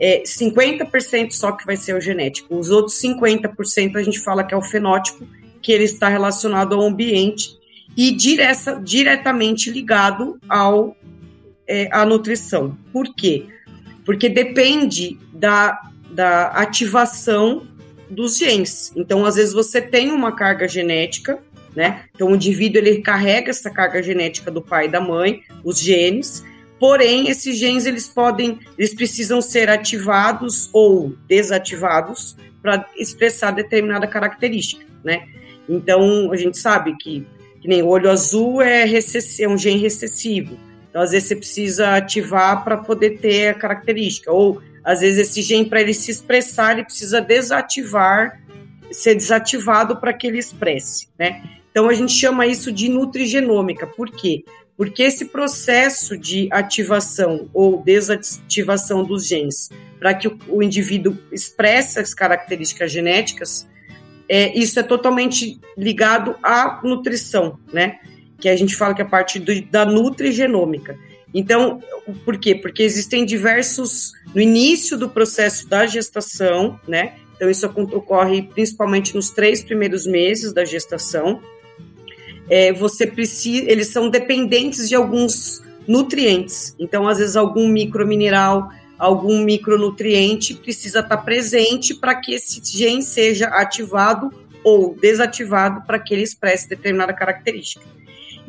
é 0.00 0.22
50% 0.22 1.32
só 1.32 1.52
que 1.52 1.64
vai 1.66 1.76
ser 1.76 1.94
o 1.94 2.00
genético. 2.00 2.56
Os 2.56 2.70
outros 2.70 3.00
50% 3.00 3.96
a 3.96 4.02
gente 4.02 4.20
fala 4.20 4.44
que 4.44 4.54
é 4.54 4.56
o 4.56 4.62
fenótipo, 4.62 5.26
que 5.62 5.72
ele 5.72 5.84
está 5.84 6.08
relacionado 6.08 6.74
ao 6.74 6.82
ambiente 6.82 7.56
e 7.96 8.12
direta, 8.12 8.80
diretamente 8.82 9.70
ligado 9.70 10.38
ao 10.48 10.96
é, 11.66 11.88
à 11.90 12.04
nutrição. 12.04 12.76
Por 12.92 13.14
quê? 13.14 13.46
Porque 14.04 14.28
depende 14.28 15.18
da, 15.32 15.80
da 16.10 16.48
ativação 16.48 17.66
dos 18.08 18.38
genes. 18.38 18.92
Então, 18.96 19.24
às 19.24 19.36
vezes, 19.36 19.52
você 19.52 19.80
tem 19.80 20.10
uma 20.10 20.32
carga 20.32 20.66
genética, 20.68 21.38
né? 21.74 22.04
Então, 22.14 22.28
o 22.28 22.34
indivíduo 22.34 22.80
ele 22.80 23.02
carrega 23.02 23.50
essa 23.50 23.70
carga 23.70 24.02
genética 24.02 24.50
do 24.50 24.62
pai 24.62 24.86
e 24.86 24.90
da 24.90 25.00
mãe, 25.00 25.42
os 25.62 25.78
genes. 25.78 26.44
Porém, 26.78 27.28
esses 27.28 27.58
genes 27.58 27.86
eles 27.86 28.08
podem, 28.08 28.58
eles 28.78 28.94
precisam 28.94 29.40
ser 29.40 29.68
ativados 29.68 30.68
ou 30.72 31.14
desativados 31.26 32.36
para 32.62 32.88
expressar 32.96 33.50
determinada 33.50 34.06
característica, 34.06 34.84
né? 35.04 35.26
Então, 35.68 36.30
a 36.32 36.36
gente 36.36 36.58
sabe 36.58 36.96
que, 36.96 37.26
que 37.60 37.68
nem 37.68 37.82
o 37.82 37.88
olho 37.88 38.10
azul 38.10 38.62
é, 38.62 38.84
é 38.84 39.48
um 39.48 39.58
gene 39.58 39.80
recessivo. 39.80 40.56
Então, 40.88 41.02
às 41.02 41.10
vezes, 41.10 41.28
você 41.28 41.36
precisa 41.36 41.96
ativar 41.96 42.64
para 42.64 42.76
poder 42.76 43.18
ter 43.18 43.48
a 43.48 43.54
característica. 43.54 44.32
Ou 44.32 44.62
às 44.86 45.00
vezes 45.00 45.28
esse 45.28 45.42
gene, 45.42 45.68
para 45.68 45.80
ele 45.80 45.92
se 45.92 46.12
expressar, 46.12 46.74
ele 46.74 46.84
precisa 46.84 47.20
desativar, 47.20 48.40
ser 48.92 49.16
desativado 49.16 49.96
para 49.96 50.12
que 50.12 50.28
ele 50.28 50.38
expresse, 50.38 51.08
né? 51.18 51.42
Então 51.72 51.88
a 51.88 51.92
gente 51.92 52.12
chama 52.12 52.46
isso 52.46 52.70
de 52.70 52.88
nutrigenômica. 52.88 53.84
Por 53.84 54.08
quê? 54.08 54.44
Porque 54.76 55.02
esse 55.02 55.24
processo 55.24 56.16
de 56.16 56.48
ativação 56.52 57.50
ou 57.52 57.82
desativação 57.82 59.02
dos 59.02 59.26
genes 59.26 59.70
para 59.98 60.14
que 60.14 60.28
o, 60.28 60.62
indivíduo 60.62 61.18
expresse 61.32 61.98
as 61.98 62.14
características 62.14 62.92
genéticas, 62.92 63.66
é, 64.28 64.56
isso 64.56 64.78
é 64.78 64.84
totalmente 64.84 65.58
ligado 65.76 66.36
à 66.42 66.80
nutrição, 66.84 67.58
né? 67.72 67.98
Que 68.38 68.48
a 68.48 68.56
gente 68.56 68.76
fala 68.76 68.94
que 68.94 69.02
é 69.02 69.04
a 69.04 69.08
parte 69.08 69.40
do, 69.40 69.60
da 69.62 69.84
nutrigenômica. 69.84 70.96
Então, 71.34 71.80
por 72.24 72.38
quê? 72.38 72.54
Porque 72.54 72.82
existem 72.82 73.24
diversos. 73.24 74.12
No 74.34 74.40
início 74.40 74.96
do 74.96 75.08
processo 75.08 75.68
da 75.68 75.86
gestação, 75.86 76.80
né? 76.86 77.14
Então, 77.34 77.50
isso 77.50 77.66
ocorre 77.66 78.42
principalmente 78.42 79.14
nos 79.14 79.30
três 79.30 79.62
primeiros 79.62 80.06
meses 80.06 80.52
da 80.52 80.64
gestação. 80.64 81.40
É, 82.48 82.72
você 82.72 83.06
precisa. 83.06 83.70
Eles 83.70 83.88
são 83.88 84.08
dependentes 84.08 84.88
de 84.88 84.94
alguns 84.94 85.62
nutrientes. 85.86 86.74
Então, 86.78 87.06
às 87.06 87.18
vezes, 87.18 87.36
algum 87.36 87.68
micromineral, 87.68 88.70
algum 88.98 89.44
micronutriente 89.44 90.54
precisa 90.54 91.00
estar 91.00 91.18
presente 91.18 91.94
para 91.94 92.14
que 92.14 92.34
esse 92.34 92.60
gene 92.64 93.02
seja 93.02 93.48
ativado 93.48 94.32
ou 94.64 94.96
desativado 94.96 95.82
para 95.86 95.98
que 95.98 96.14
ele 96.14 96.22
expresse 96.22 96.68
determinada 96.68 97.12
característica. 97.12 97.84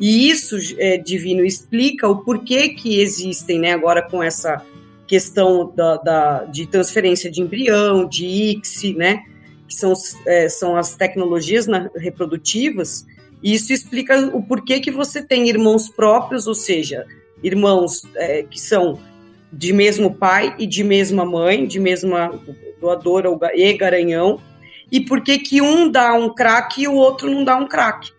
E 0.00 0.30
isso, 0.30 0.56
é, 0.78 0.96
Divino, 0.96 1.44
explica 1.44 2.08
o 2.08 2.18
porquê 2.18 2.68
que 2.68 3.00
existem, 3.00 3.58
né, 3.58 3.72
agora 3.72 4.02
com 4.02 4.22
essa 4.22 4.62
questão 5.06 5.72
da, 5.74 5.96
da 5.96 6.44
de 6.44 6.66
transferência 6.66 7.30
de 7.30 7.40
embrião, 7.40 8.06
de 8.06 8.26
ICSI, 8.26 8.94
né, 8.94 9.24
que 9.66 9.74
são, 9.74 9.92
é, 10.26 10.48
são 10.48 10.76
as 10.76 10.94
tecnologias 10.94 11.66
na, 11.66 11.90
reprodutivas, 11.96 13.06
e 13.42 13.54
isso 13.54 13.72
explica 13.72 14.18
o 14.34 14.42
porquê 14.42 14.80
que 14.80 14.90
você 14.90 15.22
tem 15.22 15.48
irmãos 15.48 15.88
próprios, 15.88 16.46
ou 16.46 16.54
seja, 16.54 17.06
irmãos 17.42 18.02
é, 18.16 18.42
que 18.42 18.60
são 18.60 18.98
de 19.52 19.72
mesmo 19.72 20.14
pai 20.14 20.54
e 20.58 20.66
de 20.66 20.84
mesma 20.84 21.24
mãe, 21.24 21.66
de 21.66 21.80
mesma 21.80 22.38
doadora 22.80 23.28
e 23.54 23.72
garanhão, 23.72 24.40
e 24.90 25.00
por 25.00 25.22
que 25.22 25.60
um 25.60 25.90
dá 25.90 26.14
um 26.14 26.32
crack 26.32 26.82
e 26.82 26.88
o 26.88 26.94
outro 26.94 27.30
não 27.30 27.44
dá 27.44 27.56
um 27.56 27.66
crack. 27.66 28.10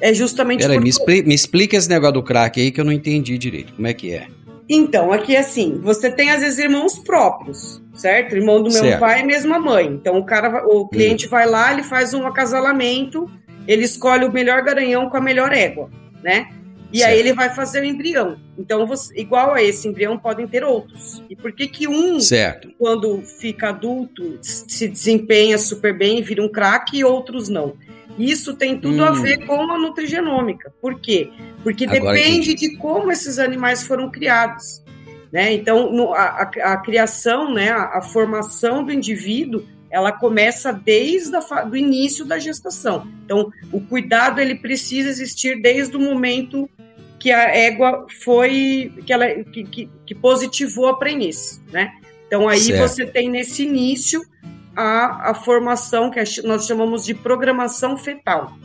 É 0.00 0.12
justamente 0.12 0.60
Peraí, 0.60 0.80
me, 0.80 0.88
expli 0.88 1.22
me 1.22 1.34
explica 1.34 1.76
esse 1.76 1.88
negócio 1.88 2.14
do 2.14 2.22
crack 2.22 2.60
aí 2.60 2.70
que 2.70 2.80
eu 2.80 2.84
não 2.84 2.92
entendi 2.92 3.38
direito. 3.38 3.72
Como 3.74 3.86
é 3.86 3.94
que 3.94 4.12
é? 4.12 4.26
Então, 4.68 5.12
aqui 5.12 5.36
é 5.36 5.40
assim, 5.40 5.78
você 5.80 6.10
tem 6.10 6.30
às 6.30 6.40
vezes 6.40 6.58
irmãos 6.58 6.98
próprios, 6.98 7.82
certo? 7.94 8.34
Irmão 8.34 8.62
do 8.62 8.72
meu 8.72 8.98
pai 8.98 9.20
e 9.20 9.24
mesma 9.24 9.58
mãe. 9.58 9.86
Então 9.86 10.18
o 10.18 10.24
cara, 10.24 10.66
o 10.66 10.88
cliente 10.88 11.26
hum. 11.26 11.30
vai 11.30 11.46
lá, 11.46 11.72
ele 11.72 11.82
faz 11.82 12.14
um 12.14 12.26
acasalamento, 12.26 13.30
ele 13.68 13.84
escolhe 13.84 14.24
o 14.24 14.32
melhor 14.32 14.62
garanhão 14.62 15.08
com 15.08 15.16
a 15.16 15.20
melhor 15.20 15.52
égua, 15.52 15.90
né? 16.22 16.48
E 16.92 16.98
certo. 16.98 17.10
aí 17.10 17.18
ele 17.18 17.32
vai 17.32 17.52
fazer 17.52 17.80
o 17.80 17.84
embrião. 17.84 18.36
Então, 18.56 18.86
você, 18.86 19.12
igual 19.18 19.52
a 19.52 19.60
esse 19.60 19.88
embrião, 19.88 20.16
podem 20.16 20.46
ter 20.46 20.62
outros. 20.62 21.20
E 21.28 21.34
por 21.34 21.50
que 21.50 21.66
que 21.66 21.88
um, 21.88 22.20
certo. 22.20 22.70
quando 22.78 23.20
fica 23.20 23.70
adulto, 23.70 24.38
se 24.40 24.86
desempenha 24.86 25.58
super 25.58 25.92
bem 25.92 26.20
e 26.20 26.22
vira 26.22 26.40
um 26.40 26.48
craque 26.48 26.98
e 26.98 27.04
outros 27.04 27.48
não? 27.48 27.74
Isso 28.18 28.54
tem 28.54 28.78
tudo 28.78 29.02
hum. 29.02 29.04
a 29.04 29.10
ver 29.10 29.44
com 29.46 29.70
a 29.70 29.78
nutrigenômica. 29.78 30.72
Por 30.80 31.00
quê? 31.00 31.30
Porque 31.62 31.84
Agora 31.84 32.14
depende 32.14 32.54
de 32.54 32.76
como 32.76 33.10
esses 33.10 33.38
animais 33.38 33.86
foram 33.86 34.10
criados. 34.10 34.82
Né? 35.32 35.52
Então, 35.52 35.90
no, 35.90 36.14
a, 36.14 36.42
a, 36.42 36.76
criação, 36.76 37.52
né, 37.52 37.70
a, 37.70 37.98
a, 37.98 38.02
formação 38.02 38.84
do 38.84 38.92
indivíduo, 38.92 39.64
ela 39.90 40.12
começa 40.12 40.72
desde 40.72 41.36
o 41.36 41.76
início 41.76 42.24
da 42.24 42.38
gestação. 42.38 43.08
Então, 43.24 43.50
o 43.72 43.80
cuidado 43.80 44.40
ele 44.40 44.54
precisa 44.54 45.08
existir 45.08 45.60
desde 45.60 45.96
o 45.96 46.00
momento 46.00 46.70
que 47.24 47.32
a 47.32 47.56
égua 47.56 48.06
foi 48.22 48.92
que 49.06 49.10
ela 49.10 49.26
que, 49.44 49.64
que, 49.64 49.88
que 50.04 50.14
positivou 50.14 50.88
a 50.88 50.98
prenhez, 50.98 51.58
né? 51.72 51.94
Então 52.26 52.46
aí 52.46 52.60
certo. 52.60 52.86
você 52.86 53.06
tem 53.06 53.30
nesse 53.30 53.62
início 53.62 54.22
a, 54.76 55.30
a 55.30 55.34
formação 55.34 56.10
que 56.10 56.22
nós 56.42 56.66
chamamos 56.66 57.04
de 57.04 57.14
programação 57.14 57.96
fetal, 57.96 58.56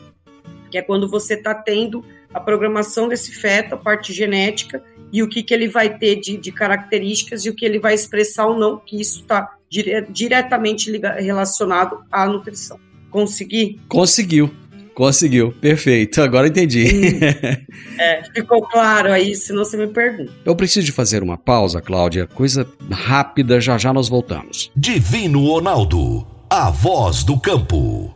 que 0.69 0.77
é 0.77 0.81
quando 0.81 1.09
você 1.09 1.33
está 1.33 1.53
tendo 1.53 2.03
a 2.33 2.39
programação 2.39 3.07
desse 3.07 3.31
feto, 3.31 3.75
a 3.75 3.77
parte 3.77 4.13
genética, 4.13 4.83
e 5.11 5.23
o 5.23 5.29
que, 5.29 5.41
que 5.41 5.53
ele 5.53 5.67
vai 5.67 5.97
ter 5.97 6.17
de, 6.17 6.37
de 6.37 6.51
características 6.51 7.45
e 7.45 7.49
o 7.49 7.55
que 7.55 7.65
ele 7.65 7.79
vai 7.79 7.93
expressar 7.93 8.45
ou 8.45 8.57
não, 8.57 8.77
que 8.77 8.99
isso 8.99 9.21
está 9.21 9.55
dire, 9.69 10.05
diretamente 10.09 10.91
relacionado 10.91 12.03
à 12.11 12.27
nutrição. 12.27 12.79
Consegui? 13.09 13.79
Conseguiu. 13.87 14.51
Conseguiu, 14.99 15.53
perfeito. 15.61 16.19
Agora 16.21 16.49
entendi. 16.49 16.83
Hum, 16.83 17.19
é, 17.97 18.21
ficou 18.35 18.61
claro 18.63 19.13
aí, 19.13 19.33
senão 19.33 19.63
você 19.63 19.77
me 19.77 19.87
pergunta. 19.87 20.29
Eu 20.43 20.53
preciso 20.53 20.85
de 20.85 20.91
fazer 20.91 21.23
uma 21.23 21.37
pausa, 21.37 21.79
Cláudia. 21.81 22.27
Coisa 22.27 22.67
rápida, 22.91 23.61
já 23.61 23.77
já 23.77 23.93
nós 23.93 24.09
voltamos. 24.09 24.69
Divino 24.75 25.47
Ronaldo, 25.47 26.27
a 26.49 26.69
voz 26.69 27.23
do 27.23 27.39
campo. 27.39 28.13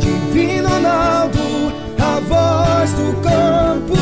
Divino 0.00 0.70
Ronaldo, 0.70 1.38
a 2.00 2.18
voz 2.18 2.92
do 2.94 3.12
campo. 3.22 3.94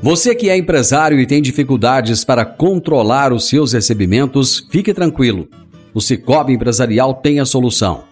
Você 0.00 0.34
que 0.34 0.48
é 0.48 0.56
empresário 0.56 1.20
e 1.20 1.26
tem 1.26 1.42
dificuldades 1.42 2.24
para 2.24 2.46
controlar 2.46 3.34
os 3.34 3.50
seus 3.50 3.74
recebimentos, 3.74 4.66
fique 4.70 4.94
tranquilo. 4.94 5.46
O 5.92 6.00
Cicobi 6.00 6.54
Empresarial 6.54 7.12
tem 7.12 7.38
a 7.38 7.44
solução. 7.44 8.05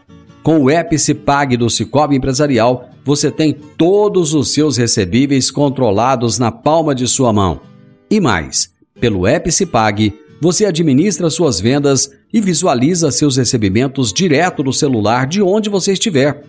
Com 0.44 0.58
o 0.58 0.70
Epicipag 0.70 1.56
do 1.56 1.70
Cicobi 1.70 2.16
Empresarial, 2.16 2.90
você 3.02 3.30
tem 3.30 3.50
todos 3.50 4.34
os 4.34 4.52
seus 4.52 4.76
recebíveis 4.76 5.50
controlados 5.50 6.38
na 6.38 6.52
palma 6.52 6.94
de 6.94 7.08
sua 7.08 7.32
mão. 7.32 7.62
E 8.10 8.20
mais, 8.20 8.70
pelo 9.00 9.26
Epicipag, 9.26 10.12
você 10.42 10.66
administra 10.66 11.30
suas 11.30 11.58
vendas 11.58 12.10
e 12.30 12.42
visualiza 12.42 13.10
seus 13.10 13.38
recebimentos 13.38 14.12
direto 14.12 14.62
no 14.62 14.70
celular 14.70 15.26
de 15.26 15.40
onde 15.40 15.70
você 15.70 15.94
estiver. 15.94 16.42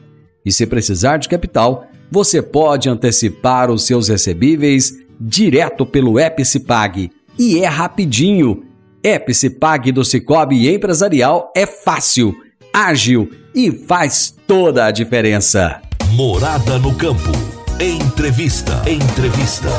E 0.46 0.52
se 0.52 0.68
precisar 0.68 1.16
de 1.16 1.30
capital, 1.30 1.88
você 2.12 2.42
pode 2.42 2.90
antecipar 2.90 3.72
os 3.72 3.88
seus 3.88 4.10
recebíveis 4.10 5.00
direto 5.18 5.86
pelo 5.86 6.20
Epicipag. 6.20 7.10
E 7.40 7.60
é 7.60 7.68
rapidinho. 7.68 8.66
Epicipag 9.02 9.94
do 9.94 10.04
Cicobi 10.04 10.68
Empresarial 10.68 11.50
é 11.56 11.66
fácil 11.66 12.36
ágil 12.74 13.30
e 13.56 13.72
faz 13.72 14.36
toda 14.46 14.86
a 14.86 14.92
diferença. 14.92 15.82
Morada 16.12 16.78
no 16.78 16.94
campo. 16.94 17.32
Entrevista. 17.80 18.84
Entrevista. 18.88 19.70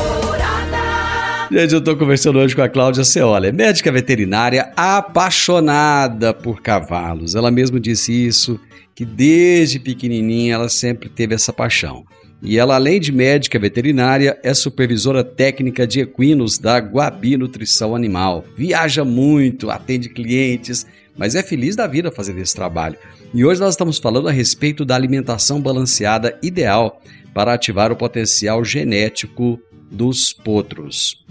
Gente, 1.53 1.73
eu 1.75 1.79
estou 1.79 1.97
conversando 1.97 2.39
hoje 2.39 2.57
com 2.57 2.63
a 2.63 2.69
Cláudia 2.69 3.05
Ceola, 3.05 3.47
é 3.47 3.53
médica 3.53 3.93
veterinária 3.93 4.73
apaixonada 4.75 6.35
por 6.35 6.61
cavalos. 6.61 7.37
Ela 7.37 7.53
mesma 7.53 7.79
disse 7.79 8.13
isso, 8.13 8.59
que 8.95 9.05
desde 9.05 9.79
pequenininha 9.79 10.55
ela 10.55 10.69
sempre 10.69 11.09
teve 11.09 11.35
essa 11.35 11.53
paixão. 11.53 12.05
E 12.43 12.59
ela, 12.59 12.75
além 12.75 13.01
de 13.01 13.13
médica 13.13 13.59
veterinária, 13.59 14.39
é 14.43 14.53
supervisora 14.55 15.23
técnica 15.23 15.87
de 15.87 16.01
equinos 16.01 16.59
da 16.59 16.79
Guabi 16.79 17.37
Nutrição 17.37 17.95
Animal. 17.95 18.45
Viaja 18.57 19.05
muito, 19.05 19.71
atende 19.71 20.09
clientes, 20.09 20.87
mas 21.17 21.35
é 21.35 21.43
feliz 21.43 21.77
da 21.77 21.87
vida 21.87 22.11
fazendo 22.11 22.41
esse 22.41 22.55
trabalho. 22.55 22.97
E 23.37 23.45
hoje 23.45 23.61
nós 23.61 23.75
estamos 23.75 23.99
falando 23.99 24.31
a 24.31 24.33
respeito 24.33 24.83
da 24.83 24.95
alimentação 24.95 25.61
balanceada 25.61 26.39
ideal 26.43 27.03
para 27.35 27.53
ativar 27.53 27.93
o 27.93 27.97
potencial 27.97 28.65
genético 28.65 29.61
dos 29.91 30.33
potros. 30.33 31.23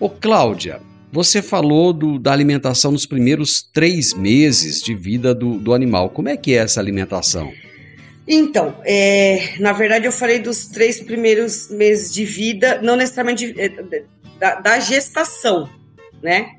Ô 0.00 0.08
Cláudia, 0.08 0.80
você 1.12 1.42
falou 1.42 1.92
do, 1.92 2.18
da 2.18 2.32
alimentação 2.32 2.92
nos 2.92 3.04
primeiros 3.04 3.60
três 3.60 4.14
meses 4.14 4.80
de 4.80 4.94
vida 4.94 5.34
do, 5.34 5.58
do 5.58 5.74
animal. 5.74 6.08
Como 6.08 6.30
é 6.30 6.36
que 6.38 6.54
é 6.54 6.62
essa 6.62 6.80
alimentação? 6.80 7.52
Então, 8.26 8.74
é, 8.86 9.52
na 9.60 9.74
verdade 9.74 10.06
eu 10.06 10.12
falei 10.12 10.38
dos 10.38 10.68
três 10.68 10.98
primeiros 10.98 11.68
meses 11.68 12.10
de 12.10 12.24
vida, 12.24 12.80
não 12.80 12.96
necessariamente 12.96 13.52
de, 13.52 13.60
é, 13.60 13.68
da, 14.40 14.60
da, 14.60 14.80
gestação, 14.80 15.68
né? 16.22 16.52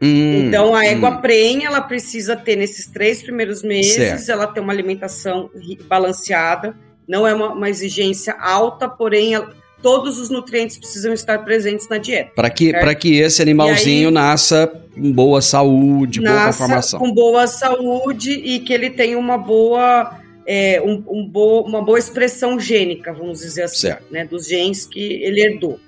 Hum, 0.00 0.46
então 0.46 0.74
a 0.74 0.86
égua 0.86 1.10
hum. 1.10 1.20
prenha, 1.20 1.66
ela 1.66 1.80
precisa 1.80 2.36
ter 2.36 2.56
nesses 2.56 2.86
três 2.86 3.20
primeiros 3.22 3.62
meses, 3.62 3.94
certo. 3.94 4.30
ela 4.30 4.46
tem 4.46 4.62
uma 4.62 4.72
alimentação 4.72 5.50
balanceada, 5.88 6.76
não 7.06 7.26
é 7.26 7.34
uma, 7.34 7.52
uma 7.52 7.68
exigência 7.68 8.34
alta, 8.38 8.88
porém 8.88 9.34
ela, 9.34 9.52
todos 9.82 10.18
os 10.18 10.30
nutrientes 10.30 10.78
precisam 10.78 11.12
estar 11.12 11.44
presentes 11.44 11.88
na 11.88 11.98
dieta. 11.98 12.30
Para 12.34 12.50
que, 12.50 12.72
que 12.96 13.16
esse 13.16 13.42
animalzinho 13.42 14.08
aí, 14.08 14.14
nasça 14.14 14.66
com 14.94 15.12
boa 15.12 15.40
saúde, 15.40 16.20
boa 16.20 16.46
conformação. 16.46 17.00
Com 17.00 17.12
boa 17.12 17.46
saúde 17.46 18.30
e 18.32 18.60
que 18.60 18.72
ele 18.72 18.90
tenha 18.90 19.18
uma 19.18 19.38
boa, 19.38 20.16
é, 20.46 20.80
um, 20.80 21.02
um 21.08 21.26
bo, 21.26 21.62
uma 21.62 21.82
boa 21.82 21.98
expressão 21.98 22.58
gênica, 22.58 23.12
vamos 23.12 23.40
dizer 23.40 23.64
assim, 23.64 23.88
certo. 23.88 24.04
né, 24.12 24.24
dos 24.24 24.46
genes 24.46 24.86
que 24.86 25.00
ele 25.00 25.40
herdou. 25.40 25.80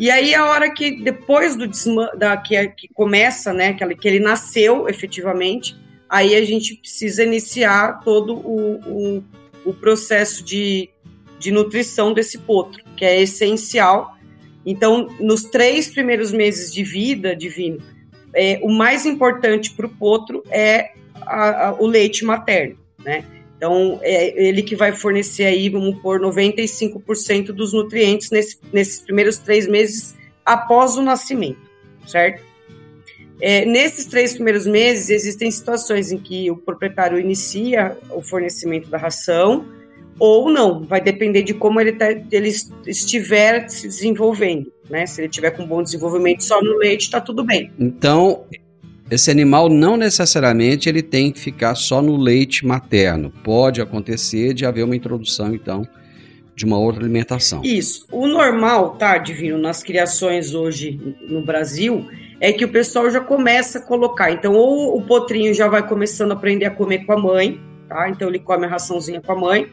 E 0.00 0.10
aí 0.10 0.34
a 0.34 0.46
hora 0.46 0.70
que 0.70 1.02
depois 1.02 1.54
do 1.54 1.68
da, 2.16 2.34
que, 2.34 2.68
que 2.68 2.88
começa, 2.88 3.52
né, 3.52 3.74
que, 3.74 3.86
que 3.94 4.08
ele 4.08 4.18
nasceu 4.18 4.88
efetivamente, 4.88 5.76
aí 6.08 6.34
a 6.34 6.42
gente 6.42 6.74
precisa 6.76 7.22
iniciar 7.22 8.00
todo 8.02 8.34
o, 8.34 8.80
o, 8.86 9.24
o 9.62 9.74
processo 9.74 10.42
de, 10.42 10.88
de 11.38 11.50
nutrição 11.52 12.14
desse 12.14 12.38
potro, 12.38 12.82
que 12.96 13.04
é 13.04 13.20
essencial. 13.20 14.16
Então, 14.64 15.06
nos 15.20 15.44
três 15.44 15.88
primeiros 15.88 16.32
meses 16.32 16.72
de 16.72 16.82
vida, 16.82 17.36
divino, 17.36 17.82
é, 18.34 18.58
o 18.62 18.70
mais 18.70 19.04
importante 19.04 19.70
para 19.70 19.84
o 19.84 19.90
potro 19.90 20.42
é 20.50 20.92
a, 21.20 21.68
a, 21.68 21.72
o 21.74 21.86
leite 21.86 22.24
materno, 22.24 22.78
né? 23.04 23.22
Então, 23.60 24.00
é 24.00 24.42
ele 24.42 24.62
que 24.62 24.74
vai 24.74 24.90
fornecer 24.90 25.44
aí, 25.44 25.68
vamos 25.68 26.00
pôr, 26.00 26.18
95% 26.18 27.48
dos 27.48 27.74
nutrientes 27.74 28.30
nesse, 28.30 28.56
nesses 28.72 29.00
primeiros 29.00 29.36
três 29.36 29.68
meses 29.68 30.16
após 30.46 30.96
o 30.96 31.02
nascimento, 31.02 31.60
certo? 32.06 32.42
É, 33.38 33.66
nesses 33.66 34.06
três 34.06 34.32
primeiros 34.32 34.66
meses, 34.66 35.10
existem 35.10 35.50
situações 35.50 36.10
em 36.10 36.16
que 36.16 36.50
o 36.50 36.56
proprietário 36.56 37.20
inicia 37.20 37.98
o 38.08 38.22
fornecimento 38.22 38.88
da 38.88 38.96
ração 38.96 39.66
ou 40.18 40.50
não, 40.50 40.82
vai 40.86 41.02
depender 41.02 41.42
de 41.42 41.52
como 41.52 41.82
ele, 41.82 41.92
tá, 41.92 42.10
ele 42.10 42.48
estiver 42.86 43.68
se 43.68 43.86
desenvolvendo, 43.86 44.72
né? 44.88 45.04
Se 45.04 45.20
ele 45.20 45.28
tiver 45.28 45.50
com 45.50 45.66
bom 45.66 45.82
desenvolvimento 45.82 46.42
só 46.44 46.62
no 46.62 46.78
leite, 46.78 47.02
está 47.02 47.20
tudo 47.20 47.44
bem. 47.44 47.70
Então, 47.78 48.46
esse 49.10 49.30
animal 49.30 49.68
não 49.68 49.96
necessariamente 49.96 50.88
ele 50.88 51.02
tem 51.02 51.32
que 51.32 51.40
ficar 51.40 51.74
só 51.74 52.00
no 52.00 52.16
leite 52.16 52.64
materno. 52.64 53.32
Pode 53.42 53.80
acontecer 53.80 54.54
de 54.54 54.64
haver 54.64 54.84
uma 54.84 54.94
introdução, 54.94 55.52
então, 55.54 55.86
de 56.54 56.64
uma 56.64 56.78
outra 56.78 57.02
alimentação. 57.02 57.62
Isso. 57.64 58.06
O 58.12 58.26
normal, 58.26 58.90
tá, 58.96 59.18
Divino, 59.18 59.58
nas 59.58 59.82
criações 59.82 60.54
hoje 60.54 61.16
no 61.28 61.44
Brasil, 61.44 62.06
é 62.40 62.52
que 62.52 62.64
o 62.64 62.68
pessoal 62.68 63.10
já 63.10 63.20
começa 63.20 63.78
a 63.78 63.82
colocar. 63.82 64.30
Então, 64.30 64.54
ou 64.54 64.96
o 64.96 65.02
potrinho 65.02 65.52
já 65.52 65.66
vai 65.66 65.86
começando 65.86 66.30
a 66.30 66.34
aprender 66.34 66.66
a 66.66 66.70
comer 66.70 67.04
com 67.04 67.12
a 67.12 67.18
mãe, 67.18 67.60
tá? 67.88 68.08
Então, 68.08 68.28
ele 68.28 68.38
come 68.38 68.66
a 68.66 68.68
raçãozinha 68.68 69.20
com 69.20 69.32
a 69.32 69.36
mãe. 69.36 69.68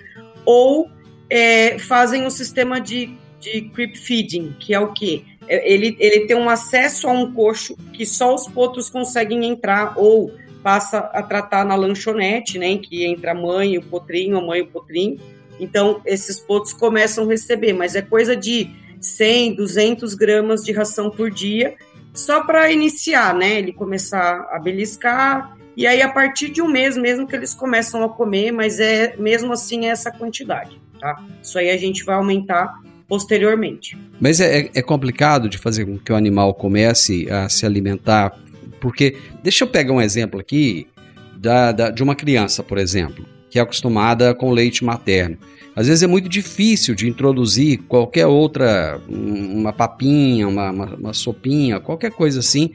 Ou 0.46 0.90
é, 1.30 1.78
fazem 1.78 2.26
um 2.26 2.30
sistema 2.30 2.82
de, 2.82 3.12
de 3.40 3.70
creep 3.70 3.96
feeding, 3.96 4.56
que 4.60 4.74
é 4.74 4.80
o 4.80 4.94
quê? 4.94 5.24
Ele, 5.48 5.96
ele 6.00 6.26
tem 6.28 6.36
um 6.36 6.50
acesso 6.50 7.08
a 7.08 7.12
um 7.12 7.34
coxo 7.34 7.76
que 7.94 8.06
só 8.06 8.34
os 8.36 8.48
potros 8.48 8.90
conseguem 8.90 9.46
entrar, 9.46 9.94
ou 9.98 10.34
passa 10.64 11.00
a 11.14 11.24
tratar 11.24 11.64
na 11.64 11.76
lanchonete, 11.76 12.60
né, 12.60 12.68
em 12.68 12.78
que 12.78 13.06
entra 13.06 13.32
a 13.32 13.36
mãe 13.36 13.74
e 13.74 13.78
o 13.78 13.84
potrinho, 13.84 14.38
a 14.38 14.42
mãe 14.42 14.60
e 14.60 14.64
o 14.64 14.68
potrinho. 14.68 15.20
Então, 15.60 16.02
esses 16.06 16.40
potros 16.40 16.74
começam 16.74 17.24
a 17.24 17.28
receber, 17.28 17.74
mas 17.74 17.96
é 17.96 18.02
coisa 18.02 18.36
de 18.36 18.70
100, 19.00 19.56
200 19.56 20.14
gramas 20.14 20.64
de 20.64 20.72
ração 20.72 21.10
por 21.10 21.32
dia, 21.32 21.76
só 22.14 22.44
para 22.44 22.72
iniciar, 22.72 23.34
né, 23.34 23.60
ele 23.60 23.72
começar 23.72 24.48
a 24.52 24.60
beliscar, 24.60 25.58
e 25.78 25.86
aí 25.86 26.02
a 26.02 26.10
partir 26.10 26.50
de 26.50 26.62
um 26.62 26.68
mês 26.68 26.98
mesmo 26.98 27.28
que 27.28 27.36
eles 27.36 27.54
começam 27.54 28.04
a 28.04 28.10
comer, 28.10 28.52
mas 28.52 28.80
é 28.80 29.16
mesmo 29.18 29.54
assim 29.54 29.86
é 29.86 29.90
essa 29.90 30.12
quantidade, 30.12 30.82
tá? 31.00 31.24
Isso 31.42 31.60
aí 31.60 31.70
a 31.70 31.78
gente 31.78 32.04
vai 32.04 32.16
aumentar 32.16 32.82
posteriormente. 33.08 33.98
Mas 34.20 34.40
é, 34.40 34.70
é 34.74 34.82
complicado 34.82 35.48
de 35.48 35.58
fazer 35.58 35.86
com 35.86 35.98
que 35.98 36.12
o 36.12 36.16
animal 36.16 36.54
comece 36.54 37.30
a 37.32 37.48
se 37.50 37.66
alimentar, 37.66 38.38
porque 38.80 39.16
deixa 39.42 39.64
eu 39.64 39.68
pegar 39.68 39.94
um 39.94 40.02
exemplo 40.02 40.40
aqui 40.40 40.88
da, 41.36 41.72
da, 41.72 41.90
de 41.90 42.04
uma 42.04 42.16
criança, 42.16 42.64
por 42.64 42.78
exemplo, 42.78 43.26
que 43.50 43.60
é 43.60 43.62
acostumada 43.62 44.34
com 44.34 44.52
leite 44.52 44.84
materno. 44.84 45.38
Às 45.76 45.88
vezes 45.88 46.02
é 46.02 46.08
muito 46.08 46.28
difícil 46.28 46.96
de 46.96 47.08
introduzir 47.08 47.78
qualquer 47.88 48.26
outra, 48.26 49.00
uma 49.08 49.72
papinha, 49.72 50.48
uma, 50.48 50.72
uma, 50.72 50.86
uma 50.96 51.14
sopinha, 51.14 51.80
qualquer 51.80 52.10
coisa 52.10 52.40
assim, 52.40 52.72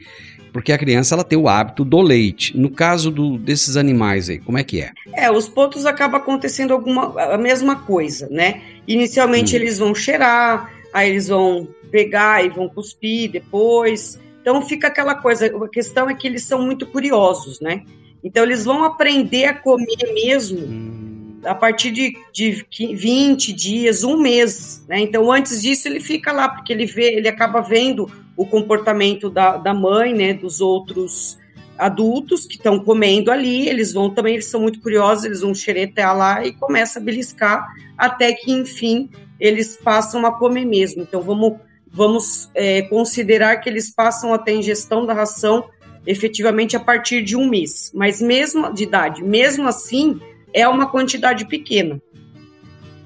porque 0.53 0.71
a 0.71 0.77
criança 0.77 1.15
ela 1.15 1.23
tem 1.23 1.37
o 1.37 1.49
hábito 1.49 1.83
do 1.83 1.99
leite. 1.99 2.57
No 2.57 2.69
caso 2.69 3.11
do, 3.11 3.37
desses 3.37 3.75
animais 3.75 4.29
aí, 4.29 4.39
como 4.39 4.57
é 4.57 4.63
que 4.63 4.79
é? 4.79 4.91
É, 5.15 5.29
os 5.29 5.49
pontos 5.49 5.85
acaba 5.85 6.17
acontecendo 6.17 6.71
alguma 6.71 7.19
a 7.19 7.37
mesma 7.37 7.75
coisa, 7.75 8.29
né? 8.29 8.61
Inicialmente 8.87 9.55
hum. 9.55 9.59
eles 9.59 9.79
vão 9.79 9.95
cheirar, 9.95 10.71
aí 10.93 11.09
eles 11.09 11.27
vão 11.27 11.67
pegar 11.91 12.43
e 12.45 12.49
vão 12.49 12.67
cuspir 12.67 13.31
depois. 13.31 14.19
Então 14.41 14.61
fica 14.61 14.87
aquela 14.87 15.15
coisa, 15.15 15.45
a 15.45 15.69
questão 15.69 16.09
é 16.09 16.13
que 16.13 16.27
eles 16.27 16.43
são 16.43 16.61
muito 16.61 16.85
curiosos, 16.87 17.59
né? 17.59 17.83
Então 18.23 18.43
eles 18.43 18.65
vão 18.65 18.83
aprender 18.83 19.45
a 19.45 19.53
comer 19.53 20.13
mesmo 20.13 20.59
hum. 20.59 21.39
a 21.45 21.55
partir 21.55 21.91
de, 21.91 22.17
de 22.31 22.65
20 22.71 23.53
dias, 23.53 24.03
um 24.03 24.17
mês, 24.17 24.83
né? 24.87 24.99
Então 24.99 25.31
antes 25.31 25.61
disso 25.61 25.87
ele 25.87 25.99
fica 25.99 26.31
lá, 26.31 26.49
porque 26.49 26.73
ele 26.73 26.85
vê, 26.85 27.13
ele 27.13 27.27
acaba 27.27 27.61
vendo 27.61 28.09
o 28.35 28.45
comportamento 28.45 29.29
da, 29.29 29.57
da 29.57 29.73
mãe, 29.73 30.13
né? 30.13 30.33
Dos 30.33 30.59
outros 30.61 31.37
adultos 31.77 32.45
que 32.45 32.55
estão 32.55 32.79
comendo 32.79 33.31
ali, 33.31 33.67
eles 33.67 33.93
vão 33.93 34.09
também, 34.09 34.35
eles 34.35 34.49
são 34.49 34.61
muito 34.61 34.79
curiosos, 34.79 35.25
eles 35.25 35.41
vão 35.41 35.53
xeretar 35.53 36.15
lá 36.15 36.45
e 36.45 36.53
começa 36.53 36.99
a 36.99 37.01
beliscar 37.01 37.67
até 37.97 38.31
que, 38.33 38.51
enfim, 38.51 39.09
eles 39.39 39.77
passam 39.77 40.25
a 40.25 40.31
comer 40.31 40.65
mesmo. 40.65 41.01
Então 41.01 41.21
vamos 41.21 41.57
vamos 41.95 42.49
é, 42.55 42.81
considerar 42.83 43.57
que 43.57 43.69
eles 43.69 43.93
passam 43.93 44.33
a 44.33 44.39
ter 44.39 44.55
ingestão 44.55 45.05
da 45.05 45.13
ração 45.13 45.69
efetivamente 46.07 46.75
a 46.75 46.79
partir 46.79 47.21
de 47.21 47.37
um 47.37 47.47
mês, 47.47 47.91
mas 47.93 48.19
mesmo 48.19 48.73
de 48.73 48.83
idade, 48.83 49.23
mesmo 49.23 49.67
assim, 49.67 50.19
é 50.51 50.67
uma 50.67 50.89
quantidade 50.89 51.45
pequena 51.47 52.01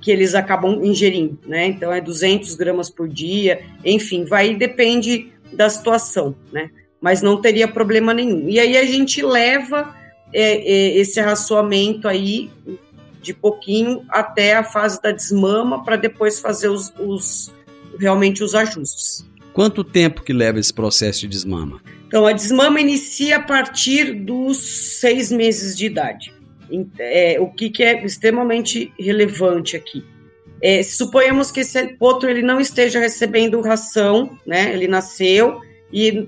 que 0.01 0.09
eles 0.09 0.33
acabam 0.33 0.83
ingerindo, 0.83 1.37
né? 1.45 1.67
Então 1.67 1.91
é 1.91 1.99
200 1.99 2.55
gramas 2.55 2.89
por 2.89 3.09
dia, 3.09 3.61
enfim, 3.83 4.23
vai 4.23 4.55
depende 4.55 5.33
da 5.51 5.69
situação, 5.69 6.33
né? 6.51 6.71
Mas 7.01 7.21
não 7.21 7.39
teria 7.39 7.67
problema 7.67 8.13
nenhum. 8.13 8.49
E 8.49 8.59
aí 8.59 8.77
a 8.77 8.85
gente 8.85 9.21
leva 9.21 9.95
é, 10.33 10.41
é, 10.41 10.97
esse 10.97 11.19
raçoamento 11.21 12.07
aí 12.07 12.49
de 13.21 13.33
pouquinho 13.33 14.03
até 14.09 14.55
a 14.55 14.63
fase 14.63 15.01
da 15.01 15.11
desmama 15.11 15.83
para 15.83 15.95
depois 15.95 16.39
fazer 16.39 16.69
os, 16.69 16.93
os 16.99 17.51
realmente 17.99 18.43
os 18.43 18.55
ajustes. 18.55 19.25
Quanto 19.53 19.83
tempo 19.83 20.21
que 20.21 20.33
leva 20.33 20.59
esse 20.59 20.73
processo 20.73 21.21
de 21.21 21.27
desmama? 21.27 21.81
Então, 22.07 22.25
a 22.25 22.31
desmama 22.31 22.79
inicia 22.79 23.37
a 23.37 23.43
partir 23.43 24.13
dos 24.13 24.57
seis 24.99 25.31
meses 25.31 25.75
de 25.75 25.87
idade. 25.87 26.33
É, 26.99 27.37
o 27.39 27.47
que, 27.47 27.69
que, 27.69 27.83
é 27.83 28.05
extremamente 28.05 28.93
relevante 28.99 29.75
aqui? 29.75 30.03
É, 30.61 30.83
suponhamos 30.83 31.51
que 31.51 31.61
esse 31.61 31.87
potro 31.95 32.29
ele 32.29 32.41
não 32.41 32.59
esteja 32.59 32.99
recebendo 32.99 33.59
ração, 33.61 34.37
né? 34.45 34.73
Ele 34.73 34.87
nasceu 34.87 35.59
e 35.91 36.27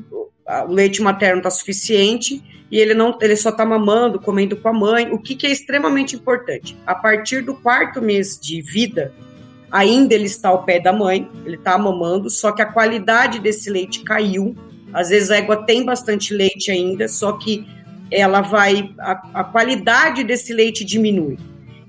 o 0.67 0.71
leite 0.71 1.01
materno 1.01 1.37
está 1.37 1.49
suficiente 1.49 2.43
e 2.71 2.77
ele 2.77 2.93
não, 2.93 3.17
ele 3.21 3.35
só 3.35 3.49
está 3.49 3.65
mamando, 3.65 4.19
comendo 4.19 4.55
com 4.55 4.69
a 4.69 4.73
mãe. 4.73 5.11
O 5.11 5.19
que, 5.19 5.35
que 5.35 5.47
é 5.47 5.51
extremamente 5.51 6.15
importante? 6.15 6.77
A 6.85 6.93
partir 6.93 7.41
do 7.41 7.55
quarto 7.55 8.01
mês 8.01 8.39
de 8.39 8.61
vida, 8.61 9.13
ainda 9.71 10.13
ele 10.13 10.25
está 10.25 10.49
ao 10.49 10.63
pé 10.63 10.79
da 10.79 10.93
mãe, 10.93 11.29
ele 11.45 11.55
está 11.55 11.77
mamando, 11.77 12.29
só 12.29 12.51
que 12.51 12.61
a 12.61 12.65
qualidade 12.65 13.39
desse 13.39 13.69
leite 13.69 14.01
caiu. 14.01 14.55
Às 14.93 15.09
vezes 15.09 15.31
a 15.31 15.37
égua 15.37 15.65
tem 15.65 15.83
bastante 15.83 16.33
leite 16.33 16.71
ainda, 16.71 17.07
só 17.07 17.33
que 17.33 17.67
ela 18.11 18.41
vai. 18.41 18.93
A, 18.99 19.41
a 19.41 19.43
qualidade 19.43 20.23
desse 20.23 20.53
leite 20.53 20.83
diminui. 20.83 21.37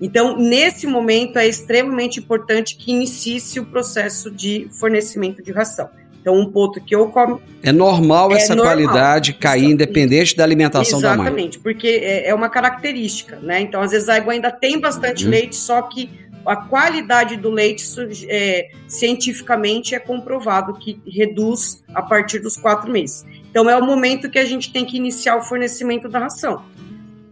Então, 0.00 0.38
nesse 0.38 0.86
momento, 0.86 1.38
é 1.38 1.46
extremamente 1.46 2.20
importante 2.20 2.74
que 2.76 2.90
inicie-se 2.90 3.60
o 3.60 3.66
processo 3.66 4.30
de 4.30 4.66
fornecimento 4.70 5.42
de 5.42 5.52
ração. 5.52 5.90
Então, 6.20 6.38
um 6.38 6.50
ponto 6.50 6.80
que 6.80 6.94
eu 6.94 7.08
como. 7.08 7.40
É 7.62 7.72
normal 7.72 8.32
é 8.32 8.36
essa 8.36 8.54
normal. 8.54 8.74
qualidade 8.74 9.32
cair, 9.32 9.64
independente 9.64 10.36
da 10.36 10.44
alimentação 10.44 10.98
Exatamente, 10.98 11.02
da 11.02 11.16
mãe. 11.16 11.26
Exatamente, 11.26 11.58
porque 11.58 11.88
é, 11.88 12.28
é, 12.28 12.34
uma 12.34 12.48
característica, 12.48 13.38
né? 13.42 13.60
Então, 13.60 13.80
às 13.80 13.90
vezes 13.90 14.08
a 14.08 14.16
égua 14.16 14.34
ainda 14.34 14.50
tem 14.50 14.78
bastante 14.78 15.24
uhum. 15.24 15.30
leite, 15.30 15.56
só 15.56 15.80
que 15.82 16.10
a 16.44 16.56
qualidade 16.56 17.36
do 17.36 17.50
leite 17.50 17.84
é, 18.28 18.70
cientificamente 18.88 19.94
é 19.94 19.98
comprovado 19.98 20.74
que 20.74 21.00
reduz 21.06 21.82
a 21.94 22.02
partir 22.02 22.38
dos 22.38 22.56
quatro 22.56 22.90
meses. 22.90 23.24
Então 23.50 23.68
é 23.68 23.76
o 23.76 23.84
momento 23.84 24.30
que 24.30 24.38
a 24.38 24.44
gente 24.44 24.72
tem 24.72 24.84
que 24.84 24.96
iniciar 24.96 25.36
o 25.36 25.42
fornecimento 25.42 26.08
da 26.08 26.18
ração. 26.18 26.64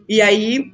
E 0.08 0.20
aí 0.20 0.72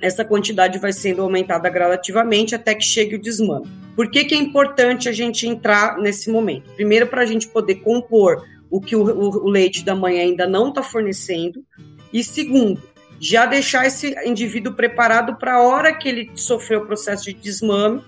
essa 0.00 0.24
quantidade 0.24 0.78
vai 0.78 0.92
sendo 0.92 1.22
aumentada 1.22 1.68
gradativamente 1.68 2.54
até 2.54 2.74
que 2.74 2.84
chegue 2.84 3.16
o 3.16 3.20
desmame. 3.20 3.66
Por 3.94 4.10
que, 4.10 4.24
que 4.24 4.34
é 4.34 4.38
importante 4.38 5.08
a 5.08 5.12
gente 5.12 5.46
entrar 5.46 5.98
nesse 5.98 6.30
momento? 6.30 6.70
Primeiro, 6.74 7.06
para 7.06 7.22
a 7.22 7.26
gente 7.26 7.48
poder 7.48 7.76
compor 7.76 8.44
o 8.70 8.80
que 8.80 8.94
o, 8.94 9.02
o, 9.02 9.44
o 9.44 9.48
leite 9.48 9.84
da 9.84 9.94
mãe 9.94 10.20
ainda 10.20 10.46
não 10.46 10.68
está 10.68 10.82
fornecendo. 10.82 11.64
E 12.12 12.22
segundo, 12.22 12.82
já 13.18 13.46
deixar 13.46 13.86
esse 13.86 14.14
indivíduo 14.26 14.74
preparado 14.74 15.36
para 15.36 15.54
a 15.54 15.62
hora 15.62 15.94
que 15.94 16.08
ele 16.08 16.30
sofreu 16.34 16.80
o 16.80 16.86
processo 16.86 17.24
de 17.24 17.32
desmame, 17.32 18.02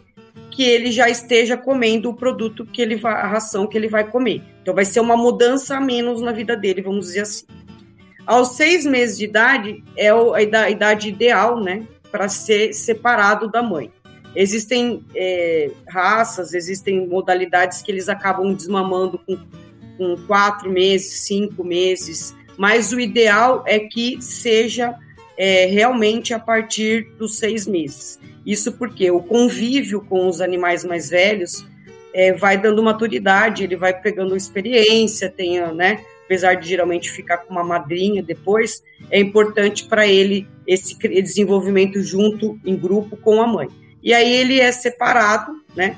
que 0.51 0.62
ele 0.62 0.90
já 0.90 1.09
esteja 1.09 1.57
comendo 1.57 2.11
o 2.11 2.14
produto 2.14 2.66
que 2.66 2.83
ele 2.83 2.96
vai, 2.96 3.14
a 3.14 3.27
ração 3.27 3.66
que 3.66 3.77
ele 3.77 3.88
vai 3.88 4.09
comer. 4.09 4.42
Então 4.61 4.74
vai 4.74 4.85
ser 4.85 5.01
uma 5.01 5.16
mudança 5.16 5.77
a 5.77 5.81
menos 5.81 6.20
na 6.20 6.33
vida 6.33 6.57
dele, 6.57 6.83
vamos 6.83 7.07
dizer 7.07 7.20
assim. 7.20 7.46
Aos 8.29 8.57
seis 8.57 8.85
meses 8.85 9.17
de 9.17 9.25
idade 9.25 9.83
é 9.97 10.11
a 10.11 10.71
idade 10.71 11.09
ideal, 11.09 11.59
né, 11.59 11.87
para 12.12 12.29
ser 12.29 12.75
separado 12.75 13.51
da 13.51 13.62
mãe. 13.62 13.91
Existem 14.37 15.03
é, 15.17 15.71
raças, 15.88 16.53
existem 16.53 17.09
modalidades 17.09 17.81
que 17.81 17.91
eles 17.91 18.07
acabam 18.07 18.53
desmamando 18.53 19.19
com, 19.19 19.38
com 19.97 20.14
quatro 20.27 20.71
meses, 20.71 21.21
cinco 21.21 21.64
meses, 21.64 22.37
mas 22.59 22.93
o 22.93 23.01
ideal 23.01 23.64
é 23.67 23.79
que 23.79 24.21
seja 24.21 24.95
é, 25.38 25.64
realmente 25.64 26.35
a 26.35 26.38
partir 26.38 27.09
dos 27.17 27.38
seis 27.38 27.67
meses. 27.67 28.21
Isso 28.45 28.73
porque 28.73 29.11
o 29.11 29.23
convívio 29.23 30.03
com 30.03 30.29
os 30.29 30.43
animais 30.43 30.85
mais 30.85 31.09
velhos 31.09 31.67
é, 32.12 32.35
vai 32.35 32.59
dando 32.59 32.83
maturidade, 32.83 33.64
ele 33.64 33.77
vai 33.77 33.99
pegando 33.99 34.37
experiência, 34.37 35.31
tem, 35.31 35.62
né? 35.73 36.05
Apesar 36.29 36.57
de 36.57 36.69
geralmente 36.69 37.11
ficar 37.11 37.38
com 37.38 37.55
uma 37.55 37.64
madrinha 37.64 38.23
depois, 38.23 38.83
é 39.11 39.19
importante 39.19 39.87
para 39.87 40.07
ele 40.07 40.47
esse 40.67 40.95
desenvolvimento 40.99 42.03
junto 42.03 42.61
em 42.67 42.77
grupo 42.77 43.17
com 43.17 43.41
a 43.41 43.47
mãe. 43.47 43.67
E 44.03 44.12
aí 44.12 44.31
ele 44.31 44.61
é 44.61 44.71
separado, 44.71 45.53
né? 45.75 45.97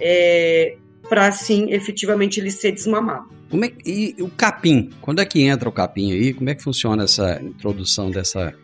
É, 0.00 0.76
para 1.08 1.26
assim 1.26 1.72
efetivamente 1.72 2.38
ele 2.38 2.52
ser 2.52 2.70
desmamado. 2.70 3.34
Como 3.50 3.64
é 3.64 3.72
e 3.84 4.14
o 4.20 4.28
capim? 4.28 4.90
Quando 5.00 5.20
é 5.20 5.24
que 5.24 5.42
entra 5.42 5.68
o 5.68 5.72
capim 5.72 6.12
aí? 6.12 6.32
Como 6.32 6.48
é 6.48 6.54
que 6.54 6.62
funciona 6.62 7.02
essa 7.02 7.42
introdução 7.42 8.12
dessa 8.12 8.54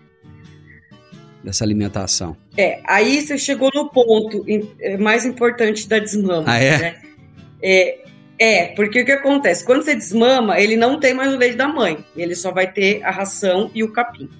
dessa 1.42 1.64
alimentação? 1.64 2.36
É, 2.56 2.80
aí 2.86 3.20
você 3.20 3.36
chegou 3.36 3.72
no 3.74 3.90
ponto 3.90 4.46
mais 5.00 5.26
importante 5.26 5.88
da 5.88 5.98
desmama. 5.98 6.44
Ah, 6.46 6.62
é? 6.62 6.78
Né? 6.78 7.02
É, 7.60 7.98
é, 8.42 8.68
porque 8.68 9.02
o 9.02 9.04
que 9.04 9.12
acontece? 9.12 9.62
Quando 9.62 9.82
você 9.82 9.94
desmama, 9.94 10.58
ele 10.58 10.74
não 10.74 10.98
tem 10.98 11.12
mais 11.12 11.34
o 11.34 11.36
leite 11.36 11.56
da 11.56 11.68
mãe, 11.68 12.02
ele 12.16 12.34
só 12.34 12.50
vai 12.50 12.72
ter 12.72 13.02
a 13.04 13.10
ração 13.10 13.70
e 13.74 13.84
o 13.84 13.92
capim. 13.92 14.30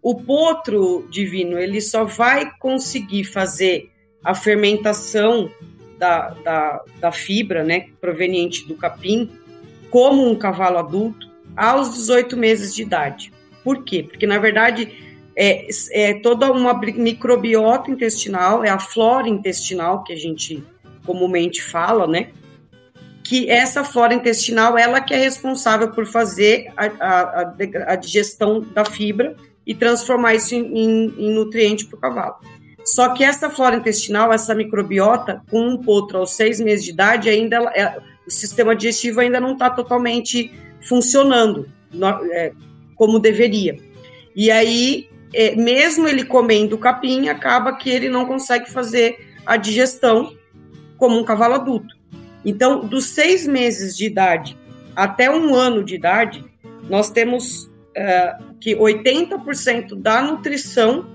O 0.00 0.14
potro 0.14 1.08
divino, 1.10 1.58
ele 1.58 1.80
só 1.80 2.04
vai 2.04 2.52
conseguir 2.60 3.24
fazer 3.24 3.90
a 4.22 4.32
fermentação 4.32 5.50
da, 5.98 6.30
da, 6.30 6.84
da 7.00 7.10
fibra, 7.10 7.64
né, 7.64 7.86
proveniente 8.00 8.64
do 8.64 8.76
capim, 8.76 9.28
como 9.90 10.30
um 10.30 10.36
cavalo 10.36 10.78
adulto 10.78 11.28
aos 11.56 11.92
18 11.94 12.36
meses 12.36 12.72
de 12.72 12.82
idade. 12.82 13.32
Por 13.64 13.82
quê? 13.82 14.04
Porque, 14.08 14.24
na 14.24 14.38
verdade, 14.38 14.88
é, 15.34 15.66
é 15.90 16.14
toda 16.14 16.52
uma 16.52 16.74
microbiota 16.74 17.90
intestinal, 17.90 18.62
é 18.62 18.70
a 18.70 18.78
flora 18.78 19.28
intestinal 19.28 20.04
que 20.04 20.12
a 20.12 20.16
gente 20.16 20.62
comumente 21.04 21.60
fala, 21.60 22.06
né? 22.06 22.28
Que 23.28 23.50
essa 23.50 23.84
flora 23.84 24.14
intestinal, 24.14 24.78
ela 24.78 25.02
que 25.02 25.12
é 25.12 25.18
responsável 25.18 25.90
por 25.90 26.06
fazer 26.06 26.72
a, 26.74 26.86
a, 26.86 27.54
a 27.92 27.96
digestão 27.96 28.60
da 28.60 28.86
fibra 28.86 29.36
e 29.66 29.74
transformar 29.74 30.34
isso 30.34 30.54
em, 30.54 30.64
em, 30.64 31.14
em 31.18 31.34
nutriente 31.34 31.84
para 31.84 31.96
o 31.98 32.00
cavalo. 32.00 32.36
Só 32.86 33.10
que 33.10 33.22
essa 33.22 33.50
flora 33.50 33.76
intestinal, 33.76 34.32
essa 34.32 34.54
microbiota, 34.54 35.42
com 35.50 35.60
um 35.60 35.76
potro 35.76 36.20
aos 36.20 36.34
seis 36.34 36.58
meses 36.58 36.86
de 36.86 36.92
idade, 36.92 37.28
ainda 37.28 37.58
é, 37.76 37.98
o 38.26 38.30
sistema 38.30 38.74
digestivo 38.74 39.20
ainda 39.20 39.38
não 39.38 39.52
está 39.52 39.68
totalmente 39.68 40.50
funcionando 40.80 41.68
é, 42.32 42.52
como 42.96 43.18
deveria. 43.18 43.76
E 44.34 44.50
aí, 44.50 45.10
é, 45.34 45.54
mesmo 45.54 46.08
ele 46.08 46.24
comendo 46.24 46.78
capim, 46.78 47.28
acaba 47.28 47.74
que 47.74 47.90
ele 47.90 48.08
não 48.08 48.24
consegue 48.24 48.70
fazer 48.70 49.34
a 49.44 49.58
digestão 49.58 50.34
como 50.96 51.18
um 51.18 51.24
cavalo 51.24 51.56
adulto. 51.56 51.97
Então, 52.44 52.86
dos 52.86 53.06
seis 53.06 53.46
meses 53.46 53.96
de 53.96 54.06
idade 54.06 54.56
até 54.94 55.30
um 55.30 55.54
ano 55.54 55.84
de 55.84 55.94
idade, 55.94 56.44
nós 56.88 57.10
temos 57.10 57.70
é, 57.94 58.36
que 58.60 58.74
80% 58.74 59.94
da 59.94 60.22
nutrição 60.22 61.06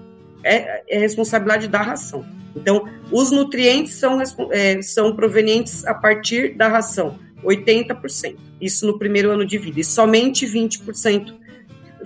é, 0.43 0.83
é 0.87 0.99
responsabilidade 0.99 1.67
da 1.67 1.81
ração. 1.81 2.25
Então, 2.55 2.87
os 3.11 3.31
nutrientes 3.31 3.95
são, 3.95 4.21
é, 4.51 4.81
são 4.81 5.15
provenientes 5.15 5.85
a 5.85 5.93
partir 5.93 6.55
da 6.55 6.67
ração, 6.67 7.17
80%. 7.43 8.35
Isso 8.61 8.85
no 8.85 8.97
primeiro 8.97 9.31
ano 9.31 9.45
de 9.45 9.57
vida. 9.57 9.79
E 9.79 9.83
somente 9.83 10.45
20% 10.45 11.33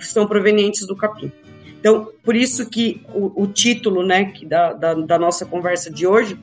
são 0.00 0.26
provenientes 0.26 0.86
do 0.86 0.96
capim. 0.96 1.30
Então, 1.78 2.10
por 2.24 2.34
isso 2.34 2.68
que 2.68 3.02
o, 3.14 3.42
o 3.42 3.46
título 3.46 4.04
né, 4.04 4.26
que 4.26 4.44
da, 4.44 4.72
da, 4.72 4.94
da, 4.94 5.18
nossa 5.18 5.46
conversa 5.46 5.90
de 5.90 6.06
hoje 6.06 6.36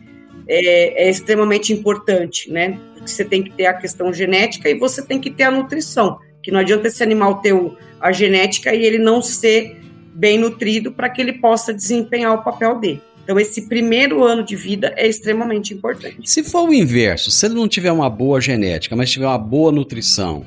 é, 0.47 1.07
é, 1.07 1.09
extremamente 1.09 1.73
importante, 1.73 2.51
né? 2.51 2.79
Porque 2.93 3.09
você 3.09 3.25
tem 3.25 3.43
que 3.43 3.51
ter 3.51 3.65
a 3.65 3.73
questão 3.73 4.13
genética 4.13 4.69
e 4.69 4.75
você 4.75 5.05
tem 5.05 5.19
que 5.19 5.31
ter 5.31 5.43
a 5.43 5.51
nutrição. 5.51 6.19
Que 6.41 6.51
não 6.51 6.59
adianta 6.59 6.87
esse 6.87 7.01
animal 7.01 7.41
ter 7.41 7.53
a 7.99 8.11
genética 8.11 8.73
e 8.73 8.83
ele 8.83 8.99
não 8.99 9.21
ser 9.21 9.81
bem 10.13 10.37
nutrido 10.37 10.91
para 10.91 11.09
que 11.09 11.21
ele 11.21 11.33
possa 11.33 11.73
desempenhar 11.73 12.33
o 12.33 12.43
papel 12.43 12.79
dele. 12.79 13.01
Então, 13.23 13.39
esse 13.39 13.67
primeiro 13.67 14.23
ano 14.23 14.43
de 14.43 14.55
vida 14.55 14.93
é 14.95 15.07
extremamente 15.07 15.73
importante. 15.73 16.29
Se 16.29 16.43
for 16.43 16.69
o 16.69 16.73
inverso, 16.73 17.31
se 17.31 17.45
ele 17.47 17.55
não 17.55 17.67
tiver 17.67 17.91
uma 17.91 18.07
boa 18.07 18.39
genética, 18.39 18.95
mas 18.95 19.09
tiver 19.09 19.25
uma 19.25 19.37
boa 19.37 19.71
nutrição, 19.71 20.45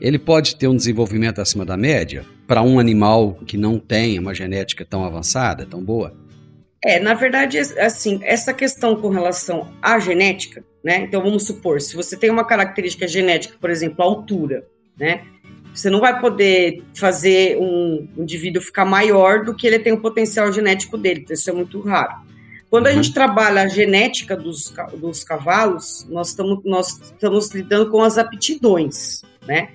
ele 0.00 0.18
pode 0.18 0.54
ter 0.54 0.68
um 0.68 0.76
desenvolvimento 0.76 1.40
acima 1.40 1.64
da 1.64 1.76
média 1.76 2.24
para 2.46 2.62
um 2.62 2.78
animal 2.78 3.34
que 3.46 3.56
não 3.56 3.80
tem 3.80 4.16
uma 4.18 4.32
genética 4.32 4.84
tão 4.84 5.04
avançada, 5.04 5.66
tão 5.66 5.82
boa? 5.82 6.14
É, 6.84 7.00
na 7.00 7.14
verdade, 7.14 7.58
assim, 7.58 8.20
essa 8.22 8.52
questão 8.52 8.94
com 8.94 9.08
relação 9.08 9.72
à 9.80 9.98
genética, 9.98 10.62
né? 10.84 10.98
Então 10.98 11.22
vamos 11.22 11.46
supor, 11.46 11.80
se 11.80 11.96
você 11.96 12.14
tem 12.14 12.28
uma 12.28 12.44
característica 12.44 13.08
genética, 13.08 13.56
por 13.58 13.70
exemplo, 13.70 14.02
a 14.02 14.06
altura, 14.06 14.66
né? 14.98 15.22
Você 15.74 15.88
não 15.88 15.98
vai 15.98 16.20
poder 16.20 16.84
fazer 16.94 17.56
um 17.58 18.06
indivíduo 18.18 18.60
ficar 18.60 18.84
maior 18.84 19.44
do 19.44 19.54
que 19.54 19.66
ele 19.66 19.78
tem 19.78 19.94
o 19.94 20.00
potencial 20.00 20.52
genético 20.52 20.98
dele, 20.98 21.20
então 21.20 21.32
isso 21.32 21.48
é 21.48 21.54
muito 21.54 21.80
raro. 21.80 22.22
Quando 22.68 22.86
a 22.86 22.90
uhum. 22.90 22.96
gente 22.96 23.14
trabalha 23.14 23.62
a 23.62 23.68
genética 23.68 24.36
dos, 24.36 24.70
dos 24.98 25.24
cavalos, 25.24 26.06
nós 26.10 26.28
estamos, 26.28 26.62
nós 26.64 27.00
estamos 27.00 27.50
lidando 27.50 27.90
com 27.90 28.02
as 28.02 28.18
aptidões, 28.18 29.22
né? 29.46 29.70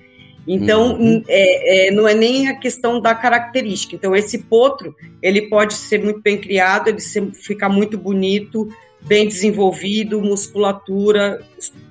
Então, 0.46 0.98
uhum. 0.98 1.22
é, 1.28 1.88
é, 1.88 1.90
não 1.90 2.08
é 2.08 2.14
nem 2.14 2.48
a 2.48 2.54
questão 2.54 3.00
da 3.00 3.14
característica. 3.14 3.94
Então, 3.94 4.16
esse 4.16 4.38
potro, 4.38 4.94
ele 5.22 5.42
pode 5.42 5.74
ser 5.74 6.02
muito 6.02 6.20
bem 6.20 6.38
criado, 6.38 6.88
ele 6.88 7.00
ser, 7.00 7.30
ficar 7.32 7.68
muito 7.68 7.96
bonito, 7.98 8.68
bem 9.02 9.26
desenvolvido, 9.28 10.20
musculatura, 10.20 11.42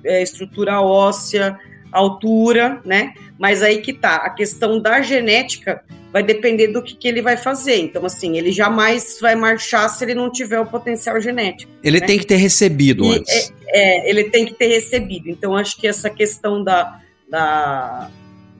é, 0.04 0.22
estrutura 0.22 0.80
óssea, 0.80 1.58
altura, 1.92 2.80
né? 2.84 3.14
Mas 3.38 3.62
aí 3.62 3.78
que 3.78 3.92
tá, 3.92 4.16
a 4.16 4.30
questão 4.30 4.80
da 4.80 5.00
genética 5.00 5.82
vai 6.12 6.22
depender 6.22 6.68
do 6.68 6.82
que, 6.82 6.96
que 6.96 7.08
ele 7.08 7.22
vai 7.22 7.36
fazer. 7.36 7.76
Então, 7.76 8.04
assim, 8.04 8.36
ele 8.36 8.52
jamais 8.52 9.18
vai 9.20 9.34
marchar 9.34 9.88
se 9.88 10.04
ele 10.04 10.14
não 10.14 10.30
tiver 10.30 10.58
o 10.60 10.66
potencial 10.66 11.20
genético. 11.20 11.70
Ele 11.82 12.00
né? 12.00 12.06
tem 12.06 12.18
que 12.18 12.26
ter 12.26 12.36
recebido 12.36 13.04
e, 13.04 13.16
antes. 13.16 13.52
É, 13.68 14.06
é, 14.06 14.10
ele 14.10 14.24
tem 14.24 14.44
que 14.44 14.54
ter 14.54 14.66
recebido. 14.66 15.28
Então, 15.28 15.56
acho 15.56 15.80
que 15.80 15.86
essa 15.86 16.10
questão 16.10 16.62
da, 16.62 17.00
da 17.28 18.10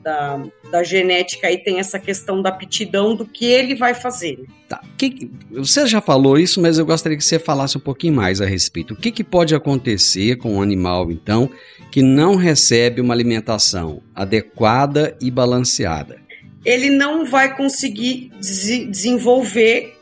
da, 0.02 0.42
da 0.70 0.82
genética 0.82 1.46
aí 1.46 1.58
tem 1.58 1.78
essa 1.78 1.98
questão 1.98 2.40
da 2.40 2.48
aptidão 2.48 3.14
do 3.14 3.24
que 3.24 3.44
ele 3.44 3.74
vai 3.74 3.94
fazer. 3.94 4.44
Tá. 4.68 4.80
Que, 4.96 5.30
você 5.50 5.86
já 5.86 6.00
falou 6.00 6.38
isso, 6.38 6.60
mas 6.60 6.78
eu 6.78 6.86
gostaria 6.86 7.18
que 7.18 7.24
você 7.24 7.38
falasse 7.38 7.76
um 7.76 7.80
pouquinho 7.80 8.14
mais 8.14 8.40
a 8.40 8.46
respeito. 8.46 8.94
O 8.94 8.96
que, 8.96 9.10
que 9.10 9.24
pode 9.24 9.54
acontecer 9.54 10.36
com 10.36 10.56
um 10.56 10.62
animal, 10.62 11.10
então, 11.10 11.50
que 11.90 12.02
não 12.02 12.36
recebe 12.36 13.00
uma 13.00 13.14
alimentação 13.14 14.02
adequada 14.14 15.16
e 15.20 15.30
balanceada? 15.30 16.18
Ele 16.64 16.90
não 16.90 17.24
vai 17.24 17.56
conseguir 17.56 18.30
des 18.38 18.88
desenvolver 18.90 19.96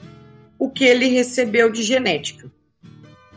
o 0.59 0.69
que 0.69 0.85
ele 0.85 1.07
recebeu 1.07 1.71
de 1.71 1.83
genética. 1.83 2.51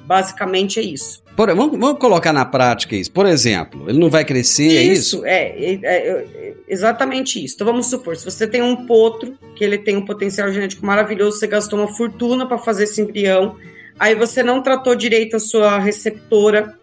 Basicamente 0.06 0.80
é 0.80 0.84
isso. 0.84 1.22
Por, 1.36 1.48
vamos, 1.56 1.80
vamos, 1.80 2.00
colocar 2.00 2.34
na 2.34 2.46
prática 2.46 2.96
isso. 2.96 3.12
Por 3.12 3.26
exemplo, 3.26 3.90
ele 3.90 4.00
não 4.00 4.10
vai 4.10 4.26
crescer, 4.26 4.68
isso, 4.68 4.78
é 4.78 4.94
isso? 4.94 5.26
É, 5.26 5.74
é, 5.74 5.80
é, 5.84 6.54
exatamente 6.68 7.44
isso. 7.44 7.56
Então 7.56 7.66
vamos 7.66 7.88
supor, 7.88 8.16
se 8.16 8.26
você 8.26 8.46
tem 8.46 8.62
um 8.62 8.86
potro, 8.86 9.38
que 9.56 9.64
ele 9.64 9.78
tem 9.78 9.96
um 9.96 10.06
potencial 10.06 10.52
genético 10.52 10.86
maravilhoso, 10.86 11.38
você 11.38 11.48
gastou 11.48 11.80
uma 11.80 11.88
fortuna 11.88 12.46
para 12.46 12.58
fazer 12.58 12.84
esse 12.84 13.02
embrião, 13.02 13.56
aí 13.98 14.14
você 14.16 14.44
não 14.44 14.62
tratou 14.62 14.94
direito 14.96 15.36
a 15.38 15.40
sua 15.40 15.80
receptora, 15.80 16.76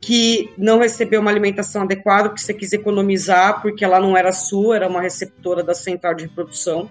que 0.00 0.50
não 0.56 0.78
recebeu 0.78 1.20
uma 1.20 1.30
alimentação 1.30 1.82
adequada, 1.82 2.30
porque 2.30 2.40
você 2.40 2.54
quis 2.54 2.72
economizar, 2.72 3.60
porque 3.60 3.84
ela 3.84 4.00
não 4.00 4.16
era 4.16 4.32
sua, 4.32 4.76
era 4.76 4.88
uma 4.88 5.02
receptora 5.02 5.62
da 5.62 5.74
central 5.74 6.14
de 6.14 6.24
reprodução. 6.24 6.88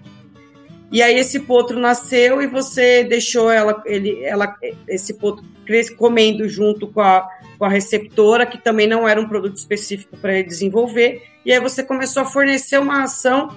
E 0.92 1.02
aí 1.02 1.16
esse 1.18 1.40
potro 1.40 1.78
nasceu 1.78 2.42
e 2.42 2.46
você 2.46 3.04
deixou 3.04 3.50
ela, 3.50 3.80
ele, 3.86 4.24
ela, 4.24 4.56
esse 4.88 5.14
potro 5.14 5.44
cresce, 5.64 5.94
comendo 5.94 6.48
junto 6.48 6.88
com 6.88 7.00
a, 7.00 7.28
com 7.56 7.64
a 7.64 7.68
receptora, 7.68 8.44
que 8.44 8.58
também 8.58 8.88
não 8.88 9.08
era 9.08 9.20
um 9.20 9.28
produto 9.28 9.56
específico 9.56 10.16
para 10.16 10.34
ele 10.34 10.48
desenvolver. 10.48 11.22
E 11.44 11.52
aí 11.52 11.60
você 11.60 11.82
começou 11.82 12.22
a 12.22 12.26
fornecer 12.26 12.78
uma 12.78 13.04
ação 13.04 13.56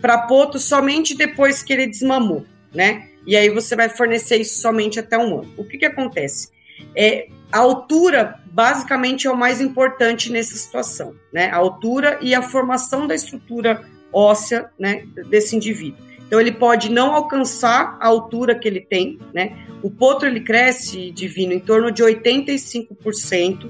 para 0.00 0.18
potro 0.18 0.58
somente 0.58 1.14
depois 1.14 1.62
que 1.62 1.72
ele 1.72 1.86
desmamou, 1.86 2.46
né? 2.74 3.08
E 3.26 3.36
aí 3.36 3.50
você 3.50 3.76
vai 3.76 3.88
fornecer 3.88 4.38
isso 4.38 4.60
somente 4.60 4.98
até 4.98 5.18
um 5.18 5.40
ano. 5.40 5.52
O 5.56 5.64
que 5.64 5.78
que 5.78 5.84
acontece? 5.84 6.50
É, 6.96 7.28
a 7.52 7.58
altura, 7.58 8.40
basicamente, 8.46 9.26
é 9.26 9.30
o 9.30 9.36
mais 9.36 9.60
importante 9.60 10.32
nessa 10.32 10.56
situação, 10.56 11.14
né? 11.30 11.50
A 11.50 11.56
altura 11.56 12.18
e 12.22 12.34
a 12.34 12.42
formação 12.42 13.06
da 13.06 13.14
estrutura 13.14 13.82
óssea, 14.12 14.70
né, 14.78 15.04
desse 15.28 15.56
indivíduo. 15.56 16.11
Então 16.32 16.40
ele 16.40 16.52
pode 16.52 16.90
não 16.90 17.14
alcançar 17.14 17.98
a 18.00 18.06
altura 18.06 18.54
que 18.54 18.66
ele 18.66 18.80
tem, 18.80 19.18
né? 19.34 19.66
O 19.82 19.90
potro 19.90 20.26
ele 20.26 20.40
cresce 20.40 21.10
divino 21.10 21.52
em 21.52 21.60
torno 21.60 21.92
de 21.92 22.02
85% 22.02 23.68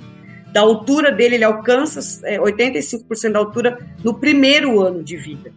da 0.52 0.60
altura 0.60 1.10
dele, 1.10 1.34
ele 1.34 1.44
alcança 1.44 2.24
é, 2.24 2.38
85% 2.38 3.32
da 3.32 3.40
altura 3.40 3.84
no 4.04 4.14
primeiro 4.14 4.80
ano 4.80 5.02
de 5.02 5.16
vida. 5.16 5.52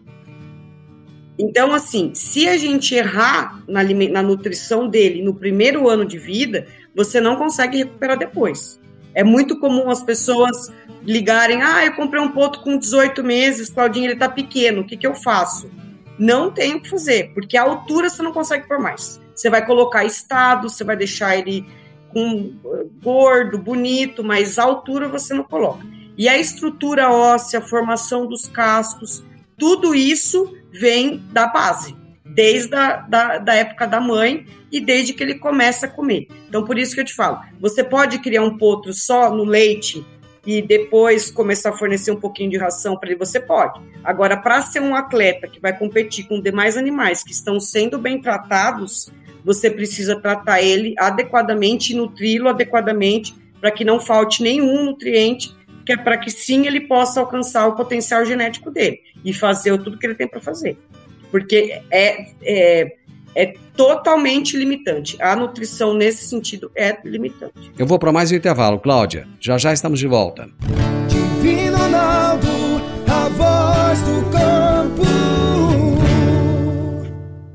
Então, 1.38 1.72
assim, 1.72 2.10
se 2.12 2.48
a 2.48 2.58
gente 2.58 2.92
errar 2.92 3.62
na, 3.68 3.84
na 3.84 4.20
nutrição 4.20 4.88
dele 4.88 5.22
no 5.22 5.32
primeiro 5.32 5.88
ano 5.88 6.04
de 6.04 6.18
vida, 6.18 6.66
você 6.92 7.20
não 7.20 7.36
consegue 7.36 7.78
recuperar 7.78 8.18
depois. 8.18 8.80
É 9.14 9.22
muito 9.22 9.60
comum 9.60 9.90
as 9.90 10.02
pessoas 10.02 10.72
ligarem: 11.04 11.62
ah, 11.62 11.86
eu 11.86 11.94
comprei 11.94 12.20
um 12.20 12.32
potro 12.32 12.62
com 12.62 12.76
18 12.76 13.22
meses, 13.22 13.70
Claudinho, 13.70 14.06
ele 14.06 14.16
tá 14.16 14.28
pequeno, 14.28 14.80
o 14.80 14.84
que, 14.84 14.96
que 14.96 15.06
eu 15.06 15.14
faço? 15.14 15.70
Não 16.18 16.50
tem 16.50 16.74
o 16.74 16.80
que 16.80 16.88
fazer, 16.88 17.32
porque 17.34 17.56
a 17.56 17.62
altura 17.62 18.08
você 18.08 18.22
não 18.22 18.32
consegue 18.32 18.66
por 18.66 18.78
mais. 18.78 19.20
Você 19.34 19.50
vai 19.50 19.64
colocar 19.64 20.04
estado, 20.04 20.68
você 20.68 20.82
vai 20.82 20.96
deixar 20.96 21.36
ele 21.36 21.66
com 22.12 22.54
gordo, 23.02 23.58
bonito, 23.58 24.24
mas 24.24 24.58
a 24.58 24.64
altura 24.64 25.08
você 25.08 25.34
não 25.34 25.44
coloca. 25.44 25.86
E 26.16 26.28
a 26.28 26.38
estrutura 26.38 27.10
óssea, 27.10 27.58
a 27.58 27.62
formação 27.62 28.26
dos 28.26 28.46
cascos, 28.46 29.22
tudo 29.58 29.94
isso 29.94 30.56
vem 30.72 31.22
da 31.30 31.46
base, 31.46 31.94
desde 32.24 32.74
a 32.74 32.96
da, 32.96 33.38
da 33.38 33.54
época 33.54 33.86
da 33.86 34.00
mãe 34.00 34.46
e 34.72 34.80
desde 34.80 35.12
que 35.12 35.22
ele 35.22 35.34
começa 35.34 35.86
a 35.86 35.90
comer. 35.90 36.28
Então, 36.48 36.64
por 36.64 36.78
isso 36.78 36.94
que 36.94 37.00
eu 37.00 37.04
te 37.04 37.14
falo, 37.14 37.40
você 37.60 37.84
pode 37.84 38.18
criar 38.18 38.42
um 38.42 38.56
potro 38.56 38.92
só 38.92 39.30
no 39.30 39.44
leite 39.44 40.04
e 40.46 40.62
depois 40.62 41.30
começar 41.30 41.70
a 41.70 41.72
fornecer 41.72 42.12
um 42.12 42.20
pouquinho 42.20 42.50
de 42.50 42.56
ração 42.56 42.96
para 42.96 43.10
ele, 43.10 43.18
você 43.18 43.40
pode. 43.40 43.80
Agora, 44.04 44.36
para 44.36 44.62
ser 44.62 44.80
um 44.80 44.94
atleta 44.94 45.48
que 45.48 45.60
vai 45.60 45.76
competir 45.76 46.28
com 46.28 46.40
demais 46.40 46.76
animais 46.76 47.24
que 47.24 47.32
estão 47.32 47.58
sendo 47.58 47.98
bem 47.98 48.20
tratados, 48.20 49.10
você 49.44 49.68
precisa 49.68 50.20
tratar 50.20 50.62
ele 50.62 50.94
adequadamente, 50.98 51.94
nutri-lo 51.94 52.48
adequadamente, 52.48 53.34
para 53.60 53.72
que 53.72 53.84
não 53.84 53.98
falte 53.98 54.42
nenhum 54.42 54.84
nutriente, 54.84 55.54
que 55.84 55.92
é 55.92 55.96
para 55.96 56.16
que 56.16 56.30
sim 56.30 56.66
ele 56.66 56.82
possa 56.82 57.20
alcançar 57.20 57.66
o 57.66 57.74
potencial 57.74 58.24
genético 58.24 58.70
dele 58.70 59.00
e 59.24 59.32
fazer 59.32 59.76
tudo 59.82 59.98
que 59.98 60.06
ele 60.06 60.14
tem 60.14 60.28
para 60.28 60.40
fazer. 60.40 60.78
Porque 61.30 61.80
é, 61.90 62.26
é 62.42 62.96
é 63.36 63.52
totalmente 63.76 64.56
limitante. 64.56 65.16
A 65.20 65.36
nutrição 65.36 65.94
nesse 65.94 66.26
sentido 66.26 66.70
é 66.74 66.96
limitante. 67.04 67.72
Eu 67.78 67.86
vou 67.86 67.98
para 67.98 68.12
mais 68.12 68.32
um 68.32 68.34
intervalo, 68.34 68.80
Cláudia. 68.80 69.28
Já 69.38 69.58
já 69.58 69.72
estamos 69.72 69.98
de 69.98 70.06
volta. 70.06 70.48
Divino 71.08 71.76
Ronaldo, 71.76 72.48
a 73.06 73.28
voz 73.28 74.02
do 74.02 74.30
campo. 74.30 75.02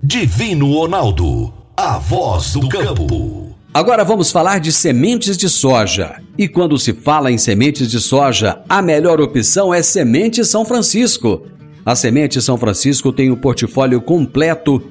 Divino 0.04 0.74
Ronaldo, 0.74 1.54
a 1.76 1.98
voz 1.98 2.54
do 2.54 2.70
campo. 2.70 3.56
Agora 3.74 4.04
vamos 4.04 4.30
falar 4.32 4.60
de 4.60 4.70
sementes 4.70 5.38
de 5.38 5.48
soja. 5.48 6.22
E 6.38 6.46
quando 6.46 6.78
se 6.78 6.92
fala 6.92 7.32
em 7.32 7.38
sementes 7.38 7.90
de 7.90 8.02
soja, 8.02 8.62
a 8.68 8.82
melhor 8.82 9.22
opção 9.22 9.74
é 9.74 9.82
Semente 9.82 10.44
São 10.44 10.66
Francisco. 10.66 11.48
A 11.86 11.96
Semente 11.96 12.42
São 12.42 12.58
Francisco 12.58 13.14
tem 13.14 13.30
o 13.30 13.34
um 13.34 13.38
portfólio 13.38 14.02
completo 14.02 14.91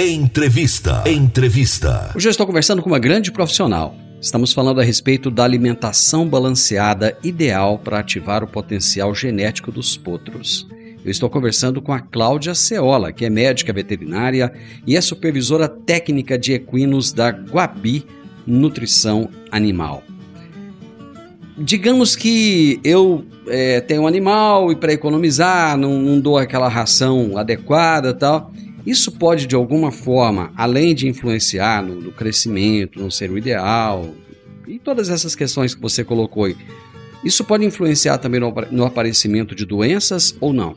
Entrevista. 0.00 1.02
Entrevista. 1.08 2.12
Hoje 2.14 2.28
eu 2.28 2.30
estou 2.30 2.46
conversando 2.46 2.80
com 2.80 2.88
uma 2.88 3.00
grande 3.00 3.32
profissional. 3.32 3.96
Estamos 4.20 4.52
falando 4.52 4.80
a 4.80 4.84
respeito 4.84 5.28
da 5.28 5.42
alimentação 5.42 6.28
balanceada 6.28 7.18
ideal 7.20 7.80
para 7.80 7.98
ativar 7.98 8.44
o 8.44 8.46
potencial 8.46 9.12
genético 9.12 9.72
dos 9.72 9.96
potros. 9.96 10.68
Eu 11.04 11.10
estou 11.10 11.28
conversando 11.28 11.82
com 11.82 11.92
a 11.92 11.98
Cláudia 11.98 12.54
Ceola, 12.54 13.12
que 13.12 13.24
é 13.24 13.30
médica 13.30 13.72
veterinária 13.72 14.52
e 14.86 14.96
é 14.96 15.00
supervisora 15.00 15.68
técnica 15.68 16.38
de 16.38 16.52
equinos 16.52 17.12
da 17.12 17.30
Guabi 17.30 18.06
Nutrição 18.46 19.28
Animal. 19.50 20.04
Digamos 21.56 22.14
que 22.14 22.78
eu 22.84 23.24
é, 23.48 23.80
tenho 23.80 24.02
um 24.02 24.06
animal 24.06 24.70
e 24.70 24.76
para 24.76 24.92
economizar 24.92 25.76
não, 25.76 25.98
não 25.98 26.20
dou 26.20 26.38
aquela 26.38 26.68
ração 26.68 27.36
adequada 27.36 28.14
tal. 28.14 28.52
Isso 28.88 29.12
pode, 29.12 29.46
de 29.46 29.54
alguma 29.54 29.92
forma, 29.92 30.50
além 30.56 30.94
de 30.94 31.06
influenciar 31.06 31.82
no, 31.82 31.96
no, 31.96 32.10
crescimento, 32.10 32.98
não 32.98 33.10
ser 33.10 33.30
o 33.30 33.36
ideal, 33.36 34.14
e 34.66 34.78
todas 34.78 35.10
essas 35.10 35.36
questões 35.36 35.74
que 35.74 35.80
você 35.82 36.02
colocou 36.02 36.44
aí, 36.44 36.56
isso 37.22 37.44
pode 37.44 37.66
influenciar 37.66 38.16
também 38.16 38.40
no, 38.40 38.50
no 38.70 38.86
aparecimento 38.86 39.54
de 39.54 39.66
doenças 39.66 40.34
ou 40.40 40.54
não? 40.54 40.74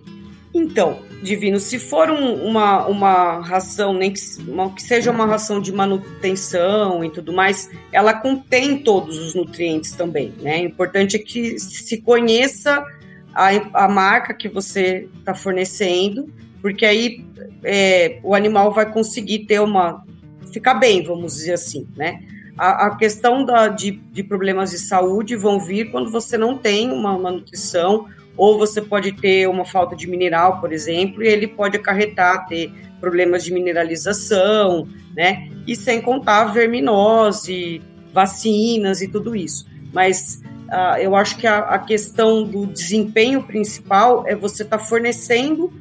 Então, 0.53 0.99
Divino, 1.23 1.57
se 1.57 1.79
for 1.79 2.09
um, 2.09 2.33
uma, 2.49 2.85
uma 2.85 3.39
ração, 3.39 3.93
nem 3.93 4.11
que, 4.11 4.19
uma, 4.45 4.69
que 4.73 4.83
seja 4.83 5.09
uma 5.09 5.25
ração 5.25 5.61
de 5.61 5.71
manutenção 5.71 7.05
e 7.05 7.09
tudo 7.09 7.31
mais, 7.31 7.71
ela 7.93 8.13
contém 8.13 8.79
todos 8.79 9.17
os 9.17 9.33
nutrientes 9.33 9.93
também, 9.93 10.33
né? 10.41 10.63
O 10.63 10.65
importante 10.65 11.15
é 11.15 11.19
que 11.19 11.57
se 11.57 12.01
conheça 12.01 12.85
a, 13.33 13.85
a 13.85 13.87
marca 13.87 14.33
que 14.33 14.49
você 14.49 15.07
está 15.17 15.33
fornecendo, 15.33 16.29
porque 16.61 16.85
aí 16.85 17.25
é, 17.63 18.19
o 18.23 18.35
animal 18.35 18.71
vai 18.71 18.91
conseguir 18.91 19.39
ter 19.39 19.59
uma. 19.59 20.03
ficar 20.51 20.75
bem, 20.75 21.03
vamos 21.03 21.35
dizer 21.35 21.53
assim, 21.53 21.87
né? 21.95 22.21
A, 22.57 22.87
a 22.87 22.95
questão 22.95 23.43
da, 23.43 23.67
de, 23.67 23.91
de 23.91 24.23
problemas 24.23 24.71
de 24.71 24.77
saúde 24.77 25.35
vão 25.35 25.59
vir 25.59 25.89
quando 25.91 26.11
você 26.11 26.37
não 26.37 26.57
tem 26.57 26.91
uma, 26.91 27.15
uma 27.15 27.31
nutrição 27.31 28.07
ou 28.37 28.57
você 28.57 28.81
pode 28.81 29.13
ter 29.13 29.47
uma 29.47 29.65
falta 29.65 29.95
de 29.95 30.07
mineral, 30.07 30.59
por 30.59 30.71
exemplo, 30.71 31.23
e 31.23 31.27
ele 31.27 31.47
pode 31.47 31.77
acarretar 31.77 32.47
ter 32.47 32.71
problemas 32.99 33.43
de 33.43 33.53
mineralização, 33.53 34.87
né? 35.15 35.49
E 35.67 35.75
sem 35.75 36.01
contar 36.01 36.45
verminose, 36.45 37.81
vacinas 38.13 39.01
e 39.01 39.07
tudo 39.07 39.35
isso. 39.35 39.65
Mas 39.93 40.41
uh, 40.67 40.97
eu 40.99 41.15
acho 41.15 41.37
que 41.37 41.47
a, 41.47 41.59
a, 41.59 41.79
questão 41.79 42.43
do 42.43 42.65
desempenho 42.65 43.43
principal 43.43 44.23
é 44.27 44.35
você 44.35 44.63
estar 44.63 44.77
tá 44.77 44.83
fornecendo 44.83 45.71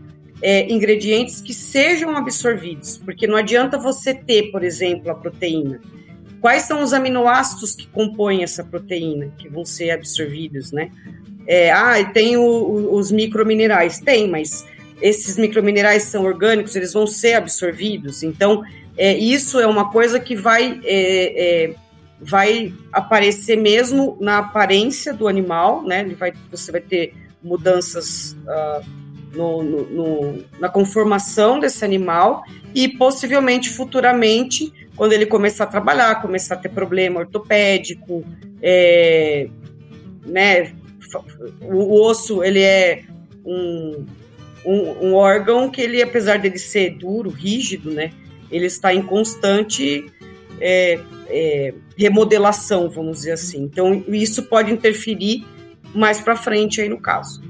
é, 0.42 0.70
ingredientes 0.72 1.40
que 1.40 1.52
sejam 1.52 2.16
absorvidos, 2.16 2.98
porque 2.98 3.26
não 3.26 3.36
adianta 3.36 3.78
você 3.78 4.14
ter, 4.14 4.50
por 4.50 4.62
exemplo, 4.62 5.10
a 5.10 5.14
proteína. 5.14 5.80
Quais 6.40 6.62
são 6.62 6.82
os 6.82 6.92
aminoácidos 6.92 7.74
que 7.74 7.86
compõem 7.86 8.42
essa 8.42 8.64
proteína 8.64 9.32
que 9.36 9.48
vão 9.48 9.64
ser 9.64 9.90
absorvidos, 9.90 10.72
né? 10.72 10.90
É, 11.46 11.70
ah, 11.70 12.02
tem 12.04 12.36
o, 12.36 12.42
o, 12.42 12.94
os 12.94 13.10
microminerais. 13.10 14.00
Tem, 14.00 14.28
mas 14.28 14.66
esses 15.02 15.36
microminerais 15.36 16.04
são 16.04 16.24
orgânicos, 16.24 16.74
eles 16.76 16.92
vão 16.92 17.06
ser 17.06 17.34
absorvidos. 17.34 18.22
Então, 18.22 18.62
é, 18.96 19.16
isso 19.16 19.58
é 19.60 19.66
uma 19.66 19.90
coisa 19.90 20.18
que 20.18 20.34
vai, 20.34 20.80
é, 20.84 21.64
é, 21.64 21.74
vai 22.20 22.72
aparecer 22.92 23.56
mesmo 23.56 24.16
na 24.20 24.38
aparência 24.38 25.12
do 25.12 25.28
animal, 25.28 25.82
né? 25.82 26.00
Ele 26.00 26.14
vai, 26.14 26.32
você 26.50 26.72
vai 26.72 26.80
ter 26.80 27.14
mudanças 27.42 28.36
uh, 28.44 28.99
no, 29.34 29.62
no, 29.62 30.44
na 30.58 30.68
conformação 30.68 31.60
desse 31.60 31.84
animal 31.84 32.44
e 32.74 32.88
possivelmente 32.88 33.70
futuramente, 33.70 34.72
quando 34.96 35.12
ele 35.12 35.26
começar 35.26 35.64
a 35.64 35.66
trabalhar, 35.66 36.20
começar 36.20 36.54
a 36.54 36.58
ter 36.58 36.68
problema 36.68 37.20
ortopédico, 37.20 38.24
é, 38.62 39.48
né, 40.26 40.72
o 41.62 42.02
osso 42.02 42.42
ele 42.42 42.60
é 42.60 43.04
um, 43.44 44.04
um, 44.64 45.06
um, 45.06 45.14
órgão 45.14 45.70
que 45.70 45.80
ele, 45.80 46.02
apesar 46.02 46.38
dele 46.38 46.58
ser 46.58 46.90
duro, 46.90 47.30
rígido, 47.30 47.90
né, 47.90 48.12
ele 48.50 48.66
está 48.66 48.92
em 48.92 49.02
constante 49.02 50.06
é, 50.60 51.00
é, 51.28 51.74
remodelação, 51.96 52.90
vamos 52.90 53.18
dizer 53.18 53.32
assim. 53.32 53.62
Então 53.62 54.04
isso 54.08 54.44
pode 54.44 54.72
interferir 54.72 55.46
mais 55.94 56.20
para 56.20 56.36
frente 56.36 56.80
aí 56.80 56.88
no 56.88 57.00
caso. 57.00 57.42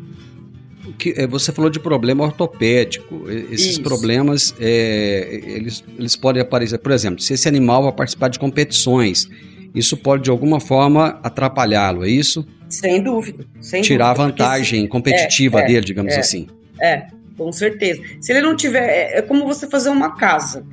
Que, 0.99 1.15
é, 1.17 1.27
você 1.27 1.53
falou 1.53 1.71
de 1.71 1.81
problema 1.81 2.25
ortopédico. 2.25 3.29
Esses 3.31 3.73
Isso. 3.73 3.83
problemas, 3.83 4.55
é, 4.61 5.41
eles, 5.47 5.85
eles 5.99 6.17
podem 6.17 6.43
aparecer, 6.43 6.79
por 6.79 6.93
exemplo, 6.93 7.21
se 7.21 7.35
esse 7.35 7.49
animal 7.49 7.83
vai 7.83 7.93
participar 7.93 8.29
de 8.29 8.39
competições, 8.39 9.29
isso 9.75 9.97
pode 9.97 10.25
de 10.25 10.31
alguma 10.31 10.61
forma 10.61 11.21
atrapalhá-lo, 11.23 12.05
é 12.05 12.09
isso? 12.09 12.47
Sem 12.69 13.03
dúvida. 13.03 13.45
Sem 13.61 13.83
Tirar 13.83 14.15
dúvida, 14.15 14.23
a 14.23 14.27
vantagem 14.27 14.87
competitiva 14.87 15.61
é, 15.61 15.65
é, 15.65 15.67
dele, 15.67 15.85
digamos 15.85 16.15
é, 16.15 16.21
assim. 16.21 16.47
É, 16.81 17.07
com 17.37 17.53
certeza. 17.53 18.01
Se 18.21 18.33
ele 18.33 18.43
não 18.43 18.55
tiver. 18.55 18.89
É, 18.89 19.19
é 19.19 19.23
como 19.23 19.45
você 19.45 19.67
fazer 19.67 19.91
uma 19.91 20.17
casa. 20.17 20.65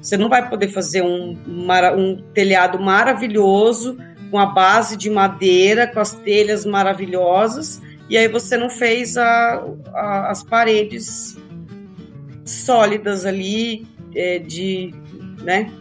Você 0.00 0.16
não 0.16 0.28
vai 0.28 0.48
poder 0.48 0.68
fazer 0.68 1.02
um, 1.02 1.36
um 1.46 2.22
telhado 2.32 2.80
maravilhoso, 2.80 3.98
com 4.30 4.38
a 4.38 4.46
base 4.46 4.96
de 4.96 5.10
madeira, 5.10 5.86
com 5.86 6.00
as 6.00 6.12
telhas 6.12 6.64
maravilhosas, 6.64 7.82
e 8.10 8.18
aí 8.18 8.26
você 8.26 8.56
não 8.56 8.68
fez 8.68 9.16
a, 9.16 9.64
a, 9.94 10.30
as 10.30 10.42
paredes 10.42 11.38
sólidas 12.44 13.24
ali, 13.24 13.86
é, 14.12 14.40
de. 14.40 14.92
né? 15.44 15.72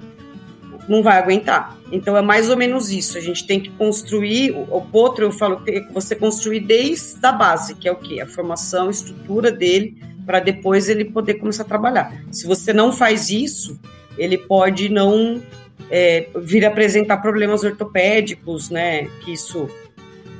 Não 0.87 1.01
vai 1.01 1.17
aguentar. 1.17 1.75
Então 1.91 2.15
é 2.15 2.21
mais 2.21 2.47
ou 2.47 2.55
menos 2.55 2.91
isso. 2.91 3.17
A 3.17 3.21
gente 3.21 3.47
tem 3.47 3.59
que 3.59 3.71
construir 3.71 4.51
o, 4.51 4.79
potro, 4.79 5.25
eu 5.25 5.31
falo 5.31 5.63
que 5.63 5.87
você 5.91 6.15
construir 6.15 6.59
desde 6.59 7.25
a 7.25 7.31
base, 7.31 7.73
que 7.73 7.87
é 7.87 7.91
o 7.91 7.95
que? 7.95 8.21
A 8.21 8.27
formação, 8.27 8.87
a 8.87 8.91
estrutura 8.91 9.51
dele, 9.51 9.97
para 10.23 10.39
depois 10.39 10.87
ele 10.87 11.05
poder 11.05 11.35
começar 11.35 11.63
a 11.63 11.65
trabalhar. 11.65 12.13
Se 12.31 12.45
você 12.45 12.71
não 12.71 12.91
faz 12.91 13.31
isso, 13.31 13.79
ele 14.15 14.37
pode 14.37 14.89
não 14.89 15.41
é, 15.89 16.27
vir 16.35 16.63
apresentar 16.63 17.17
problemas 17.17 17.63
ortopédicos, 17.63 18.69
né? 18.69 19.05
Que 19.23 19.33
isso, 19.33 19.67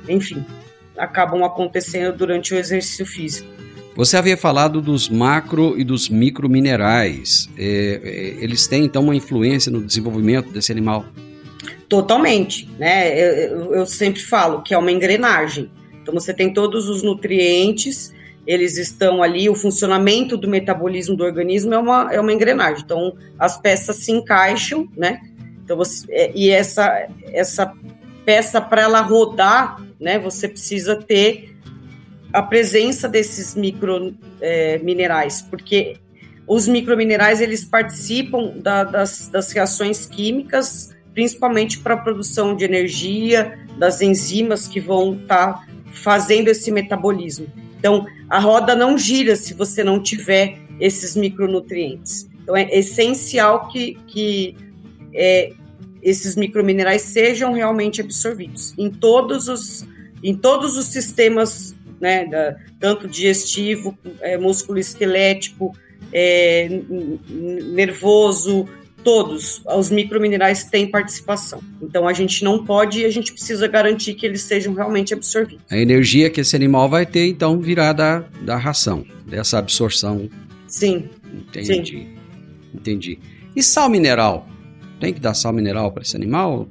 enfim, 0.08 0.44
acabam 1.00 1.42
acontecendo 1.44 2.16
durante 2.16 2.54
o 2.54 2.58
exercício 2.58 3.06
físico. 3.06 3.48
Você 3.96 4.16
havia 4.16 4.36
falado 4.36 4.80
dos 4.80 5.08
macro 5.08 5.78
e 5.78 5.84
dos 5.84 6.08
micro 6.08 6.48
minerais. 6.48 7.48
É, 7.58 8.00
é, 8.02 8.44
eles 8.44 8.66
têm 8.66 8.84
então 8.84 9.02
uma 9.02 9.14
influência 9.14 9.70
no 9.70 9.84
desenvolvimento 9.84 10.50
desse 10.50 10.70
animal? 10.70 11.04
Totalmente, 11.88 12.70
né? 12.78 13.18
Eu, 13.50 13.74
eu, 13.74 13.86
sempre 13.86 14.22
falo 14.22 14.62
que 14.62 14.72
é 14.72 14.78
uma 14.78 14.92
engrenagem. 14.92 15.70
Então 16.00 16.14
você 16.14 16.32
tem 16.32 16.52
todos 16.52 16.88
os 16.88 17.02
nutrientes, 17.02 18.14
eles 18.46 18.78
estão 18.78 19.22
ali, 19.22 19.50
o 19.50 19.54
funcionamento 19.54 20.36
do 20.36 20.48
metabolismo 20.48 21.16
do 21.16 21.24
organismo 21.24 21.74
é 21.74 21.78
uma, 21.78 22.08
é 22.12 22.20
uma 22.20 22.32
engrenagem. 22.32 22.82
Então 22.84 23.14
as 23.38 23.60
peças 23.60 23.96
se 23.96 24.12
encaixam, 24.12 24.88
né? 24.96 25.20
Então 25.64 25.76
você, 25.76 26.06
é, 26.10 26.32
e 26.34 26.48
essa, 26.48 27.08
essa 27.32 27.74
peça 28.24 28.60
para 28.60 28.82
ela 28.82 29.00
rodar, 29.00 29.80
né? 30.00 30.18
Você 30.18 30.48
precisa 30.48 30.96
ter 30.96 31.56
a 32.32 32.42
presença 32.42 33.08
desses 33.08 33.54
micro 33.54 34.14
é, 34.40 34.78
minerais, 34.78 35.42
porque 35.42 35.96
os 36.46 36.66
microminerais 36.66 37.40
eles 37.40 37.64
participam 37.64 38.56
da, 38.56 38.84
das, 38.84 39.28
das 39.28 39.52
reações 39.52 40.06
químicas 40.06 40.94
principalmente 41.12 41.78
para 41.78 41.94
a 41.94 41.96
produção 41.98 42.54
de 42.54 42.64
energia, 42.64 43.58
das 43.78 44.00
enzimas 44.00 44.66
que 44.66 44.80
vão 44.80 45.14
estar 45.14 45.54
tá 45.54 45.66
fazendo 45.92 46.48
esse 46.48 46.70
metabolismo. 46.70 47.46
Então, 47.78 48.06
a 48.28 48.38
roda 48.38 48.74
não 48.76 48.96
gira 48.96 49.34
se 49.36 49.54
você 49.54 49.82
não 49.82 50.02
tiver 50.02 50.58
esses 50.78 51.16
micronutrientes. 51.16 52.28
Então, 52.42 52.56
é 52.56 52.68
essencial 52.78 53.68
que, 53.68 53.98
que 54.06 54.56
é, 55.12 55.52
esses 56.02 56.36
microminerais 56.36 57.02
sejam 57.02 57.52
realmente 57.52 58.00
absorvidos 58.00 58.74
em 58.78 58.90
todos 58.90 59.48
os, 59.48 59.86
em 60.22 60.34
todos 60.34 60.76
os 60.76 60.86
sistemas, 60.86 61.74
né, 62.00 62.26
da, 62.26 62.56
tanto 62.78 63.08
digestivo, 63.08 63.96
é, 64.20 64.38
músculo 64.38 64.78
esquelético, 64.78 65.74
é, 66.12 66.68
nervoso, 67.28 68.68
todos 69.02 69.62
os 69.66 69.90
microminerais 69.90 70.64
têm 70.64 70.86
participação. 70.86 71.60
Então 71.82 72.06
a 72.06 72.12
gente 72.12 72.44
não 72.44 72.64
pode 72.64 73.00
e 73.00 73.04
a 73.04 73.10
gente 73.10 73.32
precisa 73.32 73.66
garantir 73.66 74.14
que 74.14 74.26
eles 74.26 74.42
sejam 74.42 74.74
realmente 74.74 75.14
absorvidos. 75.14 75.64
A 75.70 75.76
energia 75.76 76.30
que 76.30 76.40
esse 76.40 76.54
animal 76.54 76.88
vai 76.88 77.06
ter, 77.06 77.26
então, 77.26 77.58
virá 77.58 77.92
da, 77.92 78.20
da 78.42 78.56
ração, 78.56 79.04
dessa 79.26 79.58
absorção. 79.58 80.28
Sim. 80.66 81.08
Entendi. 81.32 81.90
Sim. 81.90 82.08
Entendi. 82.74 83.18
E 83.54 83.62
sal 83.62 83.88
mineral? 83.88 84.48
Tem 85.00 85.12
que 85.12 85.20
dar 85.20 85.34
sal 85.34 85.52
mineral 85.52 85.90
para 85.92 86.02
esse 86.02 86.14
animal? 86.14 86.68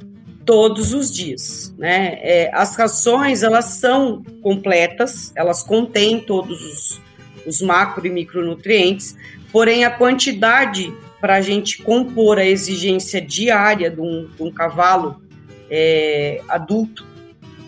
Todos 0.50 0.93
os 0.93 1.12
dias, 1.12 1.74
né? 1.78 2.18
É, 2.22 2.50
as 2.54 2.76
rações 2.76 3.43
elas 3.43 3.66
são 3.66 4.24
completas, 4.41 5.32
elas 5.36 5.62
contêm 5.62 6.20
todos 6.20 6.60
os, 6.64 7.02
os 7.45 7.62
macro 7.62 8.08
e 8.08 8.10
micronutrientes, 8.10 9.16
Porém, 9.52 9.84
a 9.84 9.91
quantidade 9.91 10.93
para 11.20 11.36
a 11.36 11.41
gente 11.41 11.82
compor 11.84 12.38
a 12.38 12.45
exigência 12.45 13.22
diária 13.22 13.89
de 13.89 14.00
um, 14.00 14.28
de 14.28 14.43
um 14.43 14.52
cavalo 14.52 15.22
é, 15.70 16.41
adulto, 16.47 17.06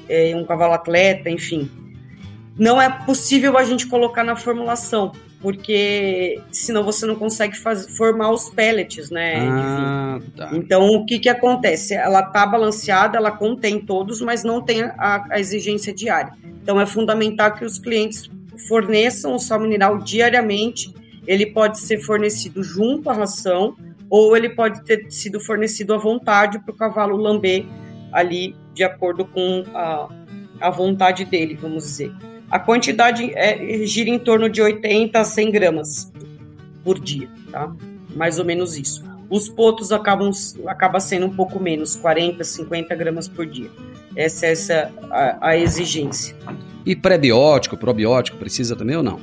é, 0.07 0.33
um 0.35 0.45
cavalo 0.45 0.73
atleta, 0.73 1.29
enfim, 1.29 1.69
não 2.57 2.81
é 2.81 2.89
possível 3.05 3.57
a 3.57 3.63
gente 3.63 3.87
colocar 3.87 4.23
na 4.23 4.35
formulação, 4.35 5.11
porque 5.41 6.39
senão 6.51 6.83
você 6.83 7.05
não 7.05 7.15
consegue 7.15 7.55
formar 7.97 8.31
os 8.31 8.49
pellets, 8.49 9.09
né? 9.09 9.47
Ah, 9.49 10.19
tá. 10.37 10.49
Então, 10.53 10.87
o 10.89 11.05
que, 11.05 11.17
que 11.17 11.29
acontece? 11.29 11.95
Ela 11.95 12.21
tá 12.21 12.45
balanceada, 12.45 13.17
ela 13.17 13.31
contém 13.31 13.79
todos, 13.79 14.21
mas 14.21 14.43
não 14.43 14.61
tem 14.61 14.83
a, 14.83 15.25
a 15.31 15.39
exigência 15.39 15.91
diária. 15.93 16.33
Então, 16.61 16.79
é 16.79 16.85
fundamental 16.85 17.53
que 17.53 17.65
os 17.65 17.79
clientes 17.79 18.29
forneçam 18.67 19.33
o 19.33 19.39
sal 19.39 19.59
mineral 19.59 19.97
diariamente. 19.97 20.93
Ele 21.25 21.47
pode 21.47 21.79
ser 21.79 21.99
fornecido 21.99 22.63
junto 22.63 23.09
à 23.09 23.13
ração, 23.13 23.75
ou 24.09 24.37
ele 24.37 24.49
pode 24.49 24.83
ter 24.83 25.11
sido 25.11 25.39
fornecido 25.39 25.93
à 25.93 25.97
vontade 25.97 26.59
para 26.59 26.71
o 26.71 26.75
cavalo 26.75 27.17
lamber 27.17 27.65
ali 28.11 28.55
de 28.73 28.83
acordo 28.83 29.25
com 29.25 29.63
a, 29.73 30.07
a 30.59 30.69
vontade 30.69 31.25
dele, 31.25 31.55
vamos 31.55 31.83
dizer. 31.83 32.13
A 32.51 32.59
quantidade 32.59 33.31
é, 33.33 33.85
gira 33.85 34.09
em 34.09 34.19
torno 34.19 34.49
de 34.49 34.61
80 34.61 35.17
a 35.17 35.23
100 35.23 35.51
gramas 35.51 36.11
por 36.83 36.99
dia, 36.99 37.29
tá? 37.49 37.73
Mais 38.13 38.37
ou 38.39 38.45
menos 38.45 38.77
isso. 38.77 39.03
Os 39.29 39.47
potos 39.47 39.93
acabam 39.93 40.29
acaba 40.67 40.99
sendo 40.99 41.27
um 41.27 41.33
pouco 41.33 41.57
menos, 41.57 41.95
40, 41.95 42.43
50 42.43 42.93
gramas 42.95 43.29
por 43.29 43.45
dia. 43.45 43.71
Essa 44.15 44.47
é 44.47 44.51
essa 44.51 44.91
a, 45.09 45.49
a 45.51 45.57
exigência. 45.57 46.35
E 46.85 46.93
pré-biótico, 46.93 47.77
probiótico, 47.77 48.37
precisa 48.37 48.75
também 48.75 48.97
ou 48.97 49.03
não? 49.03 49.21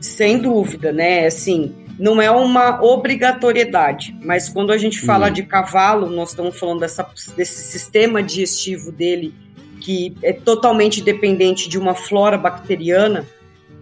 Sem 0.00 0.38
dúvida, 0.38 0.90
né? 0.90 1.26
Assim, 1.26 1.74
não 1.98 2.22
é 2.22 2.30
uma 2.30 2.82
obrigatoriedade, 2.82 4.16
mas 4.24 4.48
quando 4.48 4.72
a 4.72 4.78
gente 4.78 4.98
fala 4.98 5.28
hum. 5.28 5.32
de 5.32 5.42
cavalo, 5.42 6.08
nós 6.08 6.30
estamos 6.30 6.58
falando 6.58 6.80
dessa, 6.80 7.06
desse 7.36 7.70
sistema 7.70 8.22
digestivo 8.22 8.90
dele 8.90 9.34
que 9.80 10.14
é 10.22 10.32
totalmente 10.32 11.02
dependente 11.02 11.68
de 11.68 11.78
uma 11.78 11.94
flora 11.94 12.36
bacteriana, 12.36 13.26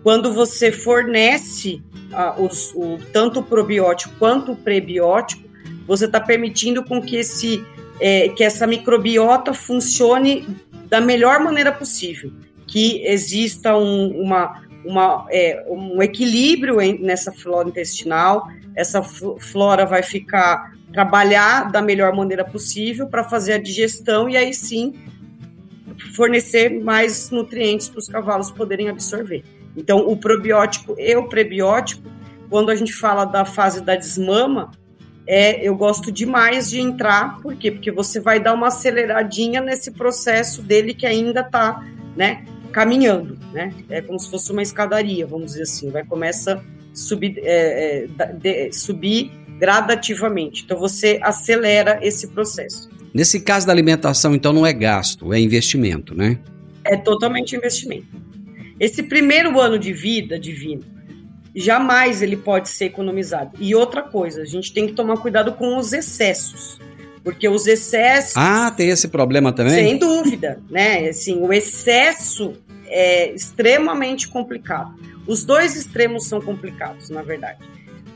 quando 0.02 0.32
você 0.32 0.70
fornece 0.70 1.82
ah, 2.12 2.34
os, 2.38 2.72
o, 2.74 2.98
tanto 3.12 3.40
o 3.40 3.42
probiótico 3.42 4.14
quanto 4.18 4.52
o 4.52 4.56
prebiótico, 4.56 5.42
você 5.86 6.04
está 6.04 6.20
permitindo 6.20 6.84
com 6.84 7.02
que, 7.02 7.16
esse, 7.16 7.64
é, 8.00 8.28
que 8.28 8.44
essa 8.44 8.66
microbiota 8.66 9.52
funcione 9.52 10.46
da 10.86 11.00
melhor 11.00 11.40
maneira 11.40 11.72
possível, 11.72 12.32
que 12.66 13.02
exista 13.04 13.76
um, 13.76 14.22
uma, 14.22 14.62
uma, 14.84 15.26
é, 15.30 15.64
um 15.68 16.02
equilíbrio 16.02 16.76
nessa 17.00 17.32
flora 17.32 17.68
intestinal, 17.68 18.48
essa 18.74 19.02
flora 19.02 19.84
vai 19.84 20.02
ficar 20.02 20.72
trabalhar 20.92 21.70
da 21.70 21.82
melhor 21.82 22.14
maneira 22.14 22.44
possível 22.44 23.06
para 23.06 23.22
fazer 23.24 23.54
a 23.54 23.58
digestão 23.58 24.28
e 24.28 24.36
aí 24.36 24.54
sim 24.54 24.94
fornecer 26.14 26.68
mais 26.82 27.30
nutrientes 27.30 27.88
para 27.88 27.98
os 27.98 28.08
cavalos 28.08 28.50
poderem 28.50 28.88
absorver. 28.88 29.42
Então, 29.76 29.98
o 30.08 30.16
probiótico 30.16 30.94
e 30.98 31.14
o 31.16 31.28
prebiótico, 31.28 32.02
quando 32.48 32.70
a 32.70 32.74
gente 32.74 32.92
fala 32.92 33.24
da 33.24 33.44
fase 33.44 33.82
da 33.82 33.94
desmama, 33.94 34.70
é, 35.26 35.66
eu 35.66 35.76
gosto 35.76 36.10
demais 36.10 36.70
de 36.70 36.80
entrar, 36.80 37.38
por 37.40 37.54
quê? 37.54 37.70
Porque 37.70 37.90
você 37.90 38.18
vai 38.18 38.40
dar 38.40 38.54
uma 38.54 38.68
aceleradinha 38.68 39.60
nesse 39.60 39.90
processo 39.90 40.62
dele 40.62 40.94
que 40.94 41.04
ainda 41.04 41.40
está, 41.40 41.84
né, 42.16 42.44
caminhando, 42.72 43.38
né? 43.52 43.74
É 43.90 44.00
como 44.00 44.18
se 44.18 44.30
fosse 44.30 44.50
uma 44.50 44.62
escadaria, 44.62 45.26
vamos 45.26 45.52
dizer 45.52 45.64
assim, 45.64 45.90
vai 45.90 46.04
começa 46.04 46.64
subir, 46.94 47.38
é, 47.44 48.06
é, 48.18 48.26
de, 48.32 48.72
subir 48.72 49.30
gradativamente. 49.58 50.64
Então 50.64 50.78
você 50.78 51.18
acelera 51.22 51.98
esse 52.02 52.28
processo. 52.28 52.88
Nesse 53.18 53.40
caso 53.40 53.66
da 53.66 53.72
alimentação, 53.72 54.32
então, 54.32 54.52
não 54.52 54.64
é 54.64 54.72
gasto, 54.72 55.34
é 55.34 55.40
investimento, 55.40 56.14
né? 56.14 56.38
É 56.84 56.96
totalmente 56.96 57.56
investimento. 57.56 58.06
Esse 58.78 59.02
primeiro 59.02 59.58
ano 59.58 59.76
de 59.76 59.92
vida 59.92 60.38
divino, 60.38 60.84
jamais 61.52 62.22
ele 62.22 62.36
pode 62.36 62.68
ser 62.68 62.84
economizado. 62.84 63.50
E 63.58 63.74
outra 63.74 64.02
coisa, 64.02 64.42
a 64.42 64.44
gente 64.44 64.72
tem 64.72 64.86
que 64.86 64.92
tomar 64.92 65.16
cuidado 65.16 65.52
com 65.54 65.76
os 65.76 65.92
excessos. 65.92 66.78
Porque 67.24 67.48
os 67.48 67.66
excessos. 67.66 68.36
Ah, 68.36 68.70
tem 68.70 68.88
esse 68.88 69.08
problema 69.08 69.52
também? 69.52 69.74
Sem 69.74 69.98
dúvida, 69.98 70.60
né? 70.70 71.08
Assim, 71.08 71.40
o 71.40 71.52
excesso 71.52 72.54
é 72.86 73.32
extremamente 73.32 74.28
complicado. 74.28 74.94
Os 75.26 75.44
dois 75.44 75.74
extremos 75.74 76.28
são 76.28 76.40
complicados, 76.40 77.10
na 77.10 77.22
verdade. 77.22 77.58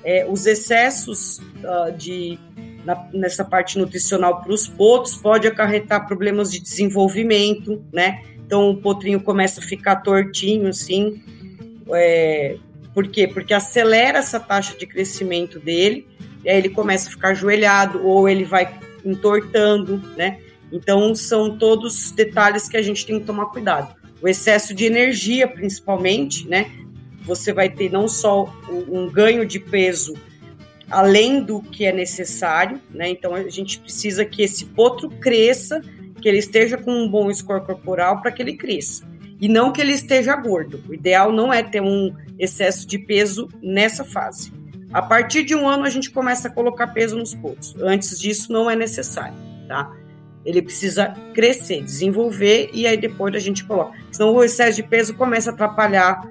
É, 0.04 0.24
os 0.30 0.46
excessos 0.46 1.38
uh, 1.38 1.90
de 1.98 2.38
na, 2.84 3.08
nessa 3.12 3.44
parte 3.44 3.78
nutricional 3.78 4.40
para 4.40 4.52
os 4.52 4.66
potros 4.68 5.16
pode 5.16 5.46
acarretar 5.46 6.06
problemas 6.06 6.50
de 6.50 6.60
desenvolvimento, 6.60 7.84
né? 7.92 8.22
Então 8.44 8.70
o 8.70 8.76
potrinho 8.76 9.20
começa 9.20 9.60
a 9.60 9.62
ficar 9.62 9.96
tortinho, 9.96 10.68
assim. 10.68 11.22
É, 11.90 12.56
por 12.92 13.08
quê? 13.08 13.26
Porque 13.26 13.54
acelera 13.54 14.18
essa 14.18 14.38
taxa 14.38 14.76
de 14.76 14.86
crescimento 14.86 15.58
dele, 15.58 16.06
e 16.44 16.50
aí 16.50 16.58
ele 16.58 16.68
começa 16.68 17.08
a 17.08 17.12
ficar 17.12 17.28
ajoelhado, 17.28 18.06
ou 18.06 18.28
ele 18.28 18.44
vai 18.44 18.78
entortando, 19.04 20.02
né? 20.16 20.38
Então 20.70 21.14
são 21.14 21.56
todos 21.56 22.12
detalhes 22.12 22.68
que 22.68 22.76
a 22.76 22.82
gente 22.82 23.06
tem 23.06 23.20
que 23.20 23.26
tomar 23.26 23.46
cuidado. 23.46 23.94
O 24.20 24.28
excesso 24.28 24.74
de 24.74 24.84
energia, 24.84 25.48
principalmente, 25.48 26.48
né? 26.48 26.70
Você 27.24 27.52
vai 27.52 27.68
ter 27.68 27.90
não 27.90 28.08
só 28.08 28.52
um 28.68 29.08
ganho 29.10 29.46
de 29.46 29.58
peso 29.58 30.14
além 30.92 31.42
do 31.42 31.60
que 31.60 31.84
é 31.84 31.92
necessário, 31.92 32.80
né? 32.90 33.08
Então 33.08 33.34
a 33.34 33.48
gente 33.48 33.80
precisa 33.80 34.24
que 34.24 34.42
esse 34.42 34.66
potro 34.66 35.08
cresça, 35.08 35.82
que 36.20 36.28
ele 36.28 36.38
esteja 36.38 36.76
com 36.76 36.92
um 36.92 37.08
bom 37.08 37.32
score 37.32 37.64
corporal 37.64 38.20
para 38.20 38.30
que 38.30 38.42
ele 38.42 38.54
cresça. 38.54 39.04
E 39.40 39.48
não 39.48 39.72
que 39.72 39.80
ele 39.80 39.92
esteja 39.92 40.36
gordo. 40.36 40.80
O 40.88 40.94
ideal 40.94 41.32
não 41.32 41.52
é 41.52 41.62
ter 41.62 41.80
um 41.80 42.14
excesso 42.38 42.86
de 42.86 42.98
peso 42.98 43.48
nessa 43.60 44.04
fase. 44.04 44.52
A 44.92 45.02
partir 45.02 45.42
de 45.42 45.54
um 45.54 45.66
ano 45.66 45.84
a 45.84 45.90
gente 45.90 46.10
começa 46.10 46.48
a 46.48 46.50
colocar 46.50 46.88
peso 46.88 47.16
nos 47.16 47.34
potros. 47.34 47.74
Antes 47.80 48.20
disso 48.20 48.52
não 48.52 48.70
é 48.70 48.76
necessário, 48.76 49.34
tá? 49.66 49.90
Ele 50.44 50.60
precisa 50.60 51.14
crescer, 51.34 51.82
desenvolver 51.82 52.70
e 52.72 52.86
aí 52.86 52.96
depois 52.96 53.34
a 53.34 53.38
gente 53.38 53.64
coloca. 53.64 53.96
Senão 54.10 54.34
o 54.34 54.44
excesso 54.44 54.76
de 54.76 54.82
peso 54.82 55.14
começa 55.14 55.50
a 55.50 55.54
atrapalhar 55.54 56.22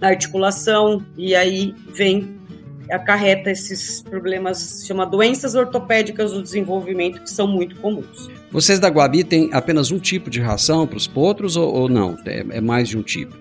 a 0.00 0.06
articulação 0.06 1.04
e 1.16 1.34
aí 1.34 1.74
vem 1.88 2.41
acarreta 2.90 3.50
esses 3.50 4.02
problemas, 4.02 4.84
chama 4.86 5.06
doenças 5.06 5.54
ortopédicas 5.54 6.32
do 6.32 6.42
desenvolvimento, 6.42 7.22
que 7.22 7.30
são 7.30 7.46
muito 7.46 7.76
comuns. 7.76 8.30
Vocês 8.50 8.78
da 8.78 8.88
Guabi 8.88 9.24
têm 9.24 9.50
apenas 9.52 9.90
um 9.90 9.98
tipo 9.98 10.28
de 10.28 10.40
ração 10.40 10.86
para 10.86 10.96
os 10.96 11.06
potros 11.06 11.56
ou, 11.56 11.72
ou 11.72 11.88
não? 11.88 12.16
É, 12.26 12.44
é, 12.50 12.60
mais 12.60 12.88
de 12.88 12.98
um 12.98 13.02
tipo? 13.02 13.34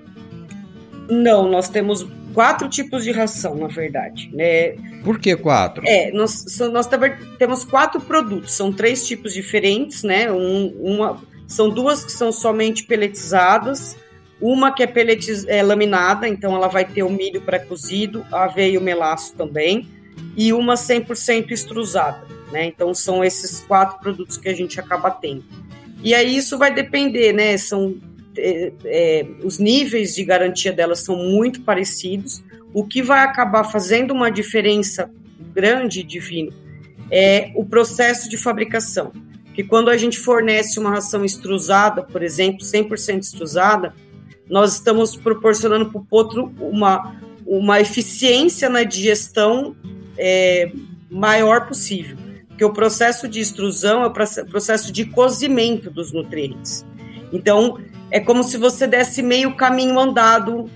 Não, 1.10 1.50
nós 1.50 1.68
temos 1.68 2.08
quatro 2.34 2.70
tipos 2.70 3.04
de 3.04 3.12
ração, 3.12 3.56
na 3.56 3.68
verdade. 3.68 4.30
Né? 4.34 4.76
Por 5.04 5.20
que 5.20 5.36
quatro? 5.36 5.84
É, 5.86 6.12
nós, 6.12 6.46
nós 6.72 6.88
temos 7.38 7.66
quatro 7.66 8.00
produtos, 8.00 8.54
são 8.54 8.72
três 8.72 9.06
tipos 9.06 9.34
diferentes, 9.34 10.04
né? 10.04 10.32
Um, 10.32 10.68
uma, 10.80 11.22
são 11.46 11.70
duas 11.70 12.06
que 12.06 12.12
são 12.12 12.32
somente 12.32 12.86
peletizadas, 12.86 13.98
uma 14.42 14.74
que 14.74 14.82
é 14.82 14.88
pellet 14.88 15.46
é, 15.48 15.62
laminada, 15.62 16.28
então 16.28 16.56
ela 16.56 16.68
vai 16.68 16.84
ter 16.84 17.04
o 17.04 17.10
milho 17.10 17.42
pré-cozido, 17.42 18.26
a 18.32 18.46
aveia 18.46 18.74
e 18.74 18.78
o 18.78 18.82
melaço 18.82 19.36
também, 19.36 19.88
e 20.36 20.52
uma 20.52 20.74
100% 20.74 21.52
extrusada, 21.52 22.26
né? 22.52 22.66
Então 22.66 22.94
são 22.94 23.24
esses 23.24 23.60
quatro 23.62 24.00
produtos 24.00 24.38
que 24.38 24.50
a 24.50 24.54
gente 24.54 24.80
acaba 24.80 25.12
tendo. 25.12 25.44
E 26.04 26.16
aí 26.16 26.36
isso 26.36 26.58
vai 26.58 26.74
depender, 26.74 27.34
né? 27.34 27.56
São 27.58 27.96
é, 28.38 28.72
é, 28.86 29.26
os 29.44 29.60
níveis 29.60 30.16
de 30.16 30.24
garantia 30.24 30.72
delas 30.72 31.00
são 31.00 31.16
muito 31.16 31.62
parecidos. 31.62 32.44
O 32.74 32.86
que 32.86 33.04
vai 33.04 33.24
acabar 33.24 33.64
fazendo 33.66 34.12
uma 34.12 34.32
diferença 34.32 35.12
grande, 35.54 36.02
divino, 36.02 36.54
é 37.12 37.52
o 37.56 37.66
processo 37.66 38.30
de 38.30 38.38
fabricação. 38.38 39.12
Que 39.54 39.64
quando 39.64 39.90
a 39.90 39.98
gente 39.98 40.18
fornece 40.18 40.80
uma 40.80 40.90
ração 40.90 41.26
extrusada, 41.26 42.02
por 42.02 42.24
exemplo, 42.24 42.62
100% 42.62 43.20
extrusada, 43.20 43.94
nós 44.52 44.74
estamos 44.74 45.16
proporcionando 45.16 45.90
para 45.90 46.02
o 46.02 46.04
potro 46.04 46.54
uma, 46.60 47.16
uma 47.48 47.80
eficiência 47.80 48.70
na 48.70 48.84
digestão 48.84 49.74
é, 50.18 50.70
maior 51.10 51.68
possível. 51.68 52.18
Porque 52.50 52.66
o 52.66 52.74
processo 52.74 53.30
de 53.30 53.40
extrusão 53.40 54.04
é 54.04 54.08
o 54.08 54.12
processo 54.12 54.92
de 54.92 55.06
cozimento 55.06 55.90
dos 55.90 56.12
nutrientes. 56.12 56.86
Então, 57.32 57.80
é 58.12 58.20
como 58.20 58.44
se 58.44 58.58
você 58.58 58.86
desse 58.86 59.24
meio 59.24 59.56
caminho 59.56 59.98
andado, 59.98 60.70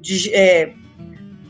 de, 0.00 0.34
é, 0.34 0.74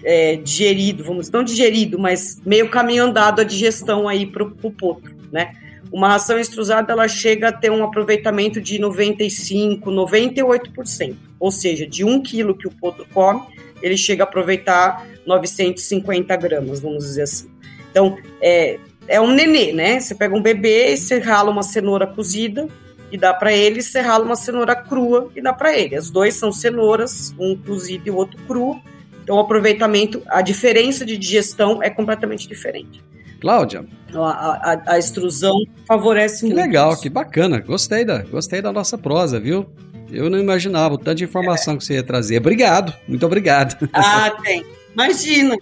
é, 0.05 0.37
digerido, 0.37 1.03
vamos 1.03 1.31
não 1.31 1.43
digerido, 1.43 1.99
mas 1.99 2.39
meio 2.45 2.69
caminho 2.69 3.05
andado 3.05 3.41
a 3.41 3.45
digestão 3.45 4.07
aí 4.07 4.27
para 4.27 4.45
o 4.45 4.71
potro, 4.71 5.17
né? 5.33 5.55
Uma 5.95 6.09
ração 6.09 6.37
extrusada 6.37 6.93
ela 6.93 7.07
chega 7.07 7.51
a 7.51 7.53
ter 7.53 7.71
um 7.71 7.85
aproveitamento 7.85 8.61
de 8.61 8.81
95, 8.81 9.93
98%. 9.93 11.15
Ou 11.39 11.53
seja, 11.53 11.87
de 11.87 12.03
um 12.03 12.21
quilo 12.21 12.59
que 12.59 12.67
o 12.67 12.71
potro 12.73 13.07
come, 13.15 13.43
ele 13.81 13.97
chega 13.97 14.25
a 14.25 14.27
aproveitar 14.27 15.07
950 15.25 16.35
gramas, 16.35 16.81
vamos 16.81 17.05
dizer 17.05 17.23
assim. 17.23 17.49
Então, 17.93 18.19
é, 18.41 18.81
é 19.07 19.21
um 19.21 19.31
nenê, 19.31 19.73
né? 19.73 20.01
Você 20.01 20.17
pega 20.17 20.35
um 20.35 20.43
bebê 20.43 20.95
e 20.95 20.97
você 20.97 21.21
rala 21.21 21.49
uma 21.49 21.63
cenoura 21.63 22.09
cozida 22.09 22.67
e 23.13 23.17
dá 23.17 23.33
para 23.33 23.53
ele, 23.53 23.81
você 23.81 24.01
rala 24.01 24.25
uma 24.25 24.35
cenoura 24.35 24.75
crua 24.75 25.31
e 25.37 25.41
dá 25.41 25.53
para 25.53 25.79
ele. 25.79 25.95
As 25.95 26.11
dois 26.11 26.35
são 26.35 26.51
cenouras, 26.51 27.33
um 27.39 27.57
cozido 27.57 28.09
e 28.09 28.11
o 28.11 28.17
outro 28.17 28.37
cru. 28.49 28.83
Então, 29.23 29.37
o 29.37 29.39
aproveitamento, 29.39 30.21
a 30.27 30.43
diferença 30.43 31.07
de 31.07 31.17
digestão 31.17 31.81
é 31.81 31.89
completamente 31.89 32.49
diferente. 32.49 33.01
Cláudia. 33.41 33.85
A, 34.15 34.21
a, 34.21 34.83
a 34.95 34.99
extrusão 34.99 35.57
favorece 35.87 36.41
que 36.41 36.47
muito. 36.47 36.57
Que 36.57 36.67
legal, 36.67 37.01
que 37.01 37.09
bacana. 37.09 37.61
Gostei 37.61 38.05
da, 38.05 38.23
gostei 38.23 38.63
da 38.63 38.73
nossa 38.73 38.97
prosa, 38.97 39.41
viu? 39.41 39.67
Eu 40.11 40.31
não 40.31 40.39
imaginava 40.39 40.95
o 40.95 40.99
tanto 40.99 41.19
de 41.19 41.25
informação 41.25 41.75
é. 41.75 41.77
que 41.77 41.85
você 41.85 41.95
ia 41.95 42.03
trazer. 42.03 42.39
Obrigado, 42.39 42.95
muito 43.09 43.27
obrigado. 43.27 43.89
Ah, 43.93 44.31
tem. 44.43 44.65
Imagina. 44.93 45.57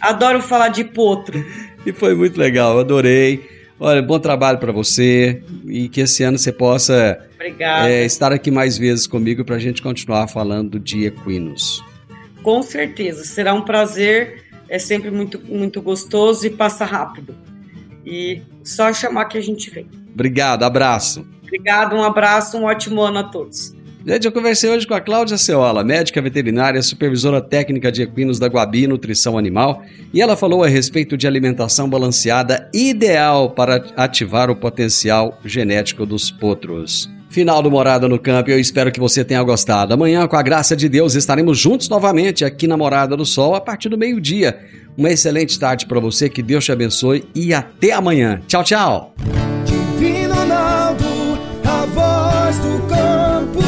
Adoro 0.00 0.40
falar 0.40 0.68
de 0.68 0.84
potro. 0.84 1.44
E 1.86 1.92
foi 1.92 2.14
muito 2.14 2.38
legal, 2.38 2.78
adorei. 2.78 3.48
Olha, 3.80 4.02
bom 4.02 4.18
trabalho 4.18 4.58
para 4.58 4.72
você 4.72 5.40
e 5.66 5.88
que 5.88 6.00
esse 6.00 6.24
ano 6.24 6.36
você 6.36 6.52
possa 6.52 7.24
é, 7.86 8.04
estar 8.04 8.32
aqui 8.32 8.50
mais 8.50 8.76
vezes 8.76 9.06
comigo 9.06 9.44
para 9.44 9.54
a 9.56 9.58
gente 9.58 9.80
continuar 9.80 10.26
falando 10.26 10.80
de 10.80 11.06
equinos. 11.06 11.82
Com 12.42 12.62
certeza, 12.62 13.24
será 13.24 13.54
um 13.54 13.62
prazer, 13.62 14.42
é 14.68 14.78
sempre 14.78 15.10
muito, 15.10 15.40
muito 15.44 15.80
gostoso 15.80 16.46
e 16.46 16.50
passa 16.50 16.84
rápido. 16.84 17.34
E 18.04 18.42
só 18.62 18.92
chamar 18.92 19.26
que 19.26 19.38
a 19.38 19.40
gente 19.40 19.70
vem. 19.70 19.88
Obrigado, 20.12 20.62
abraço. 20.62 21.26
Obrigado, 21.42 21.96
um 21.96 22.02
abraço, 22.02 22.58
um 22.58 22.64
ótimo 22.64 23.00
ano 23.00 23.18
a 23.18 23.24
todos. 23.24 23.76
Gente, 24.06 24.24
eu 24.24 24.32
conversei 24.32 24.70
hoje 24.70 24.86
com 24.86 24.94
a 24.94 25.00
Cláudia 25.00 25.36
Ceola, 25.36 25.84
médica 25.84 26.22
veterinária, 26.22 26.80
supervisora 26.80 27.40
técnica 27.40 27.92
de 27.92 28.02
equinos 28.02 28.38
da 28.38 28.46
Guabi 28.46 28.86
Nutrição 28.86 29.36
Animal, 29.36 29.82
e 30.14 30.22
ela 30.22 30.36
falou 30.36 30.62
a 30.64 30.68
respeito 30.68 31.16
de 31.16 31.26
alimentação 31.26 31.90
balanceada 31.90 32.70
ideal 32.72 33.50
para 33.50 33.84
ativar 33.96 34.50
o 34.50 34.56
potencial 34.56 35.38
genético 35.44 36.06
dos 36.06 36.30
potros. 36.30 37.10
Final 37.38 37.62
do 37.62 37.70
Morada 37.70 38.08
no 38.08 38.18
Campo, 38.18 38.50
eu 38.50 38.58
espero 38.58 38.90
que 38.90 38.98
você 38.98 39.24
tenha 39.24 39.40
gostado. 39.44 39.94
Amanhã, 39.94 40.26
com 40.26 40.34
a 40.34 40.42
graça 40.42 40.74
de 40.74 40.88
Deus, 40.88 41.14
estaremos 41.14 41.56
juntos 41.56 41.88
novamente 41.88 42.44
aqui 42.44 42.66
na 42.66 42.76
Morada 42.76 43.16
do 43.16 43.24
Sol 43.24 43.54
a 43.54 43.60
partir 43.60 43.88
do 43.88 43.96
meio-dia. 43.96 44.58
Uma 44.96 45.08
excelente 45.12 45.56
tarde 45.56 45.86
para 45.86 46.00
você, 46.00 46.28
que 46.28 46.42
Deus 46.42 46.64
te 46.64 46.72
abençoe 46.72 47.24
e 47.36 47.54
até 47.54 47.92
amanhã. 47.92 48.42
Tchau, 48.48 48.64
tchau. 48.64 49.14
Divino 49.64 50.34
Ronaldo, 50.34 51.04
a 51.64 51.86
voz 51.86 52.58
do 52.58 52.88
campo. 52.88 53.60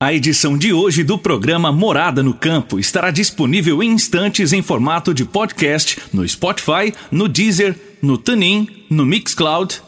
A 0.00 0.14
edição 0.14 0.56
de 0.56 0.72
hoje 0.72 1.02
do 1.02 1.18
programa 1.18 1.72
Morada 1.72 2.22
no 2.22 2.32
Campo 2.32 2.78
estará 2.78 3.10
disponível 3.10 3.82
em 3.82 3.90
instantes 3.90 4.52
em 4.52 4.62
formato 4.62 5.12
de 5.12 5.24
podcast 5.24 5.98
no 6.12 6.26
Spotify, 6.28 6.94
no 7.10 7.26
Deezer, 7.26 7.74
no 8.00 8.16
TuneIn, 8.16 8.68
no 8.88 9.04
Mixcloud 9.04 9.87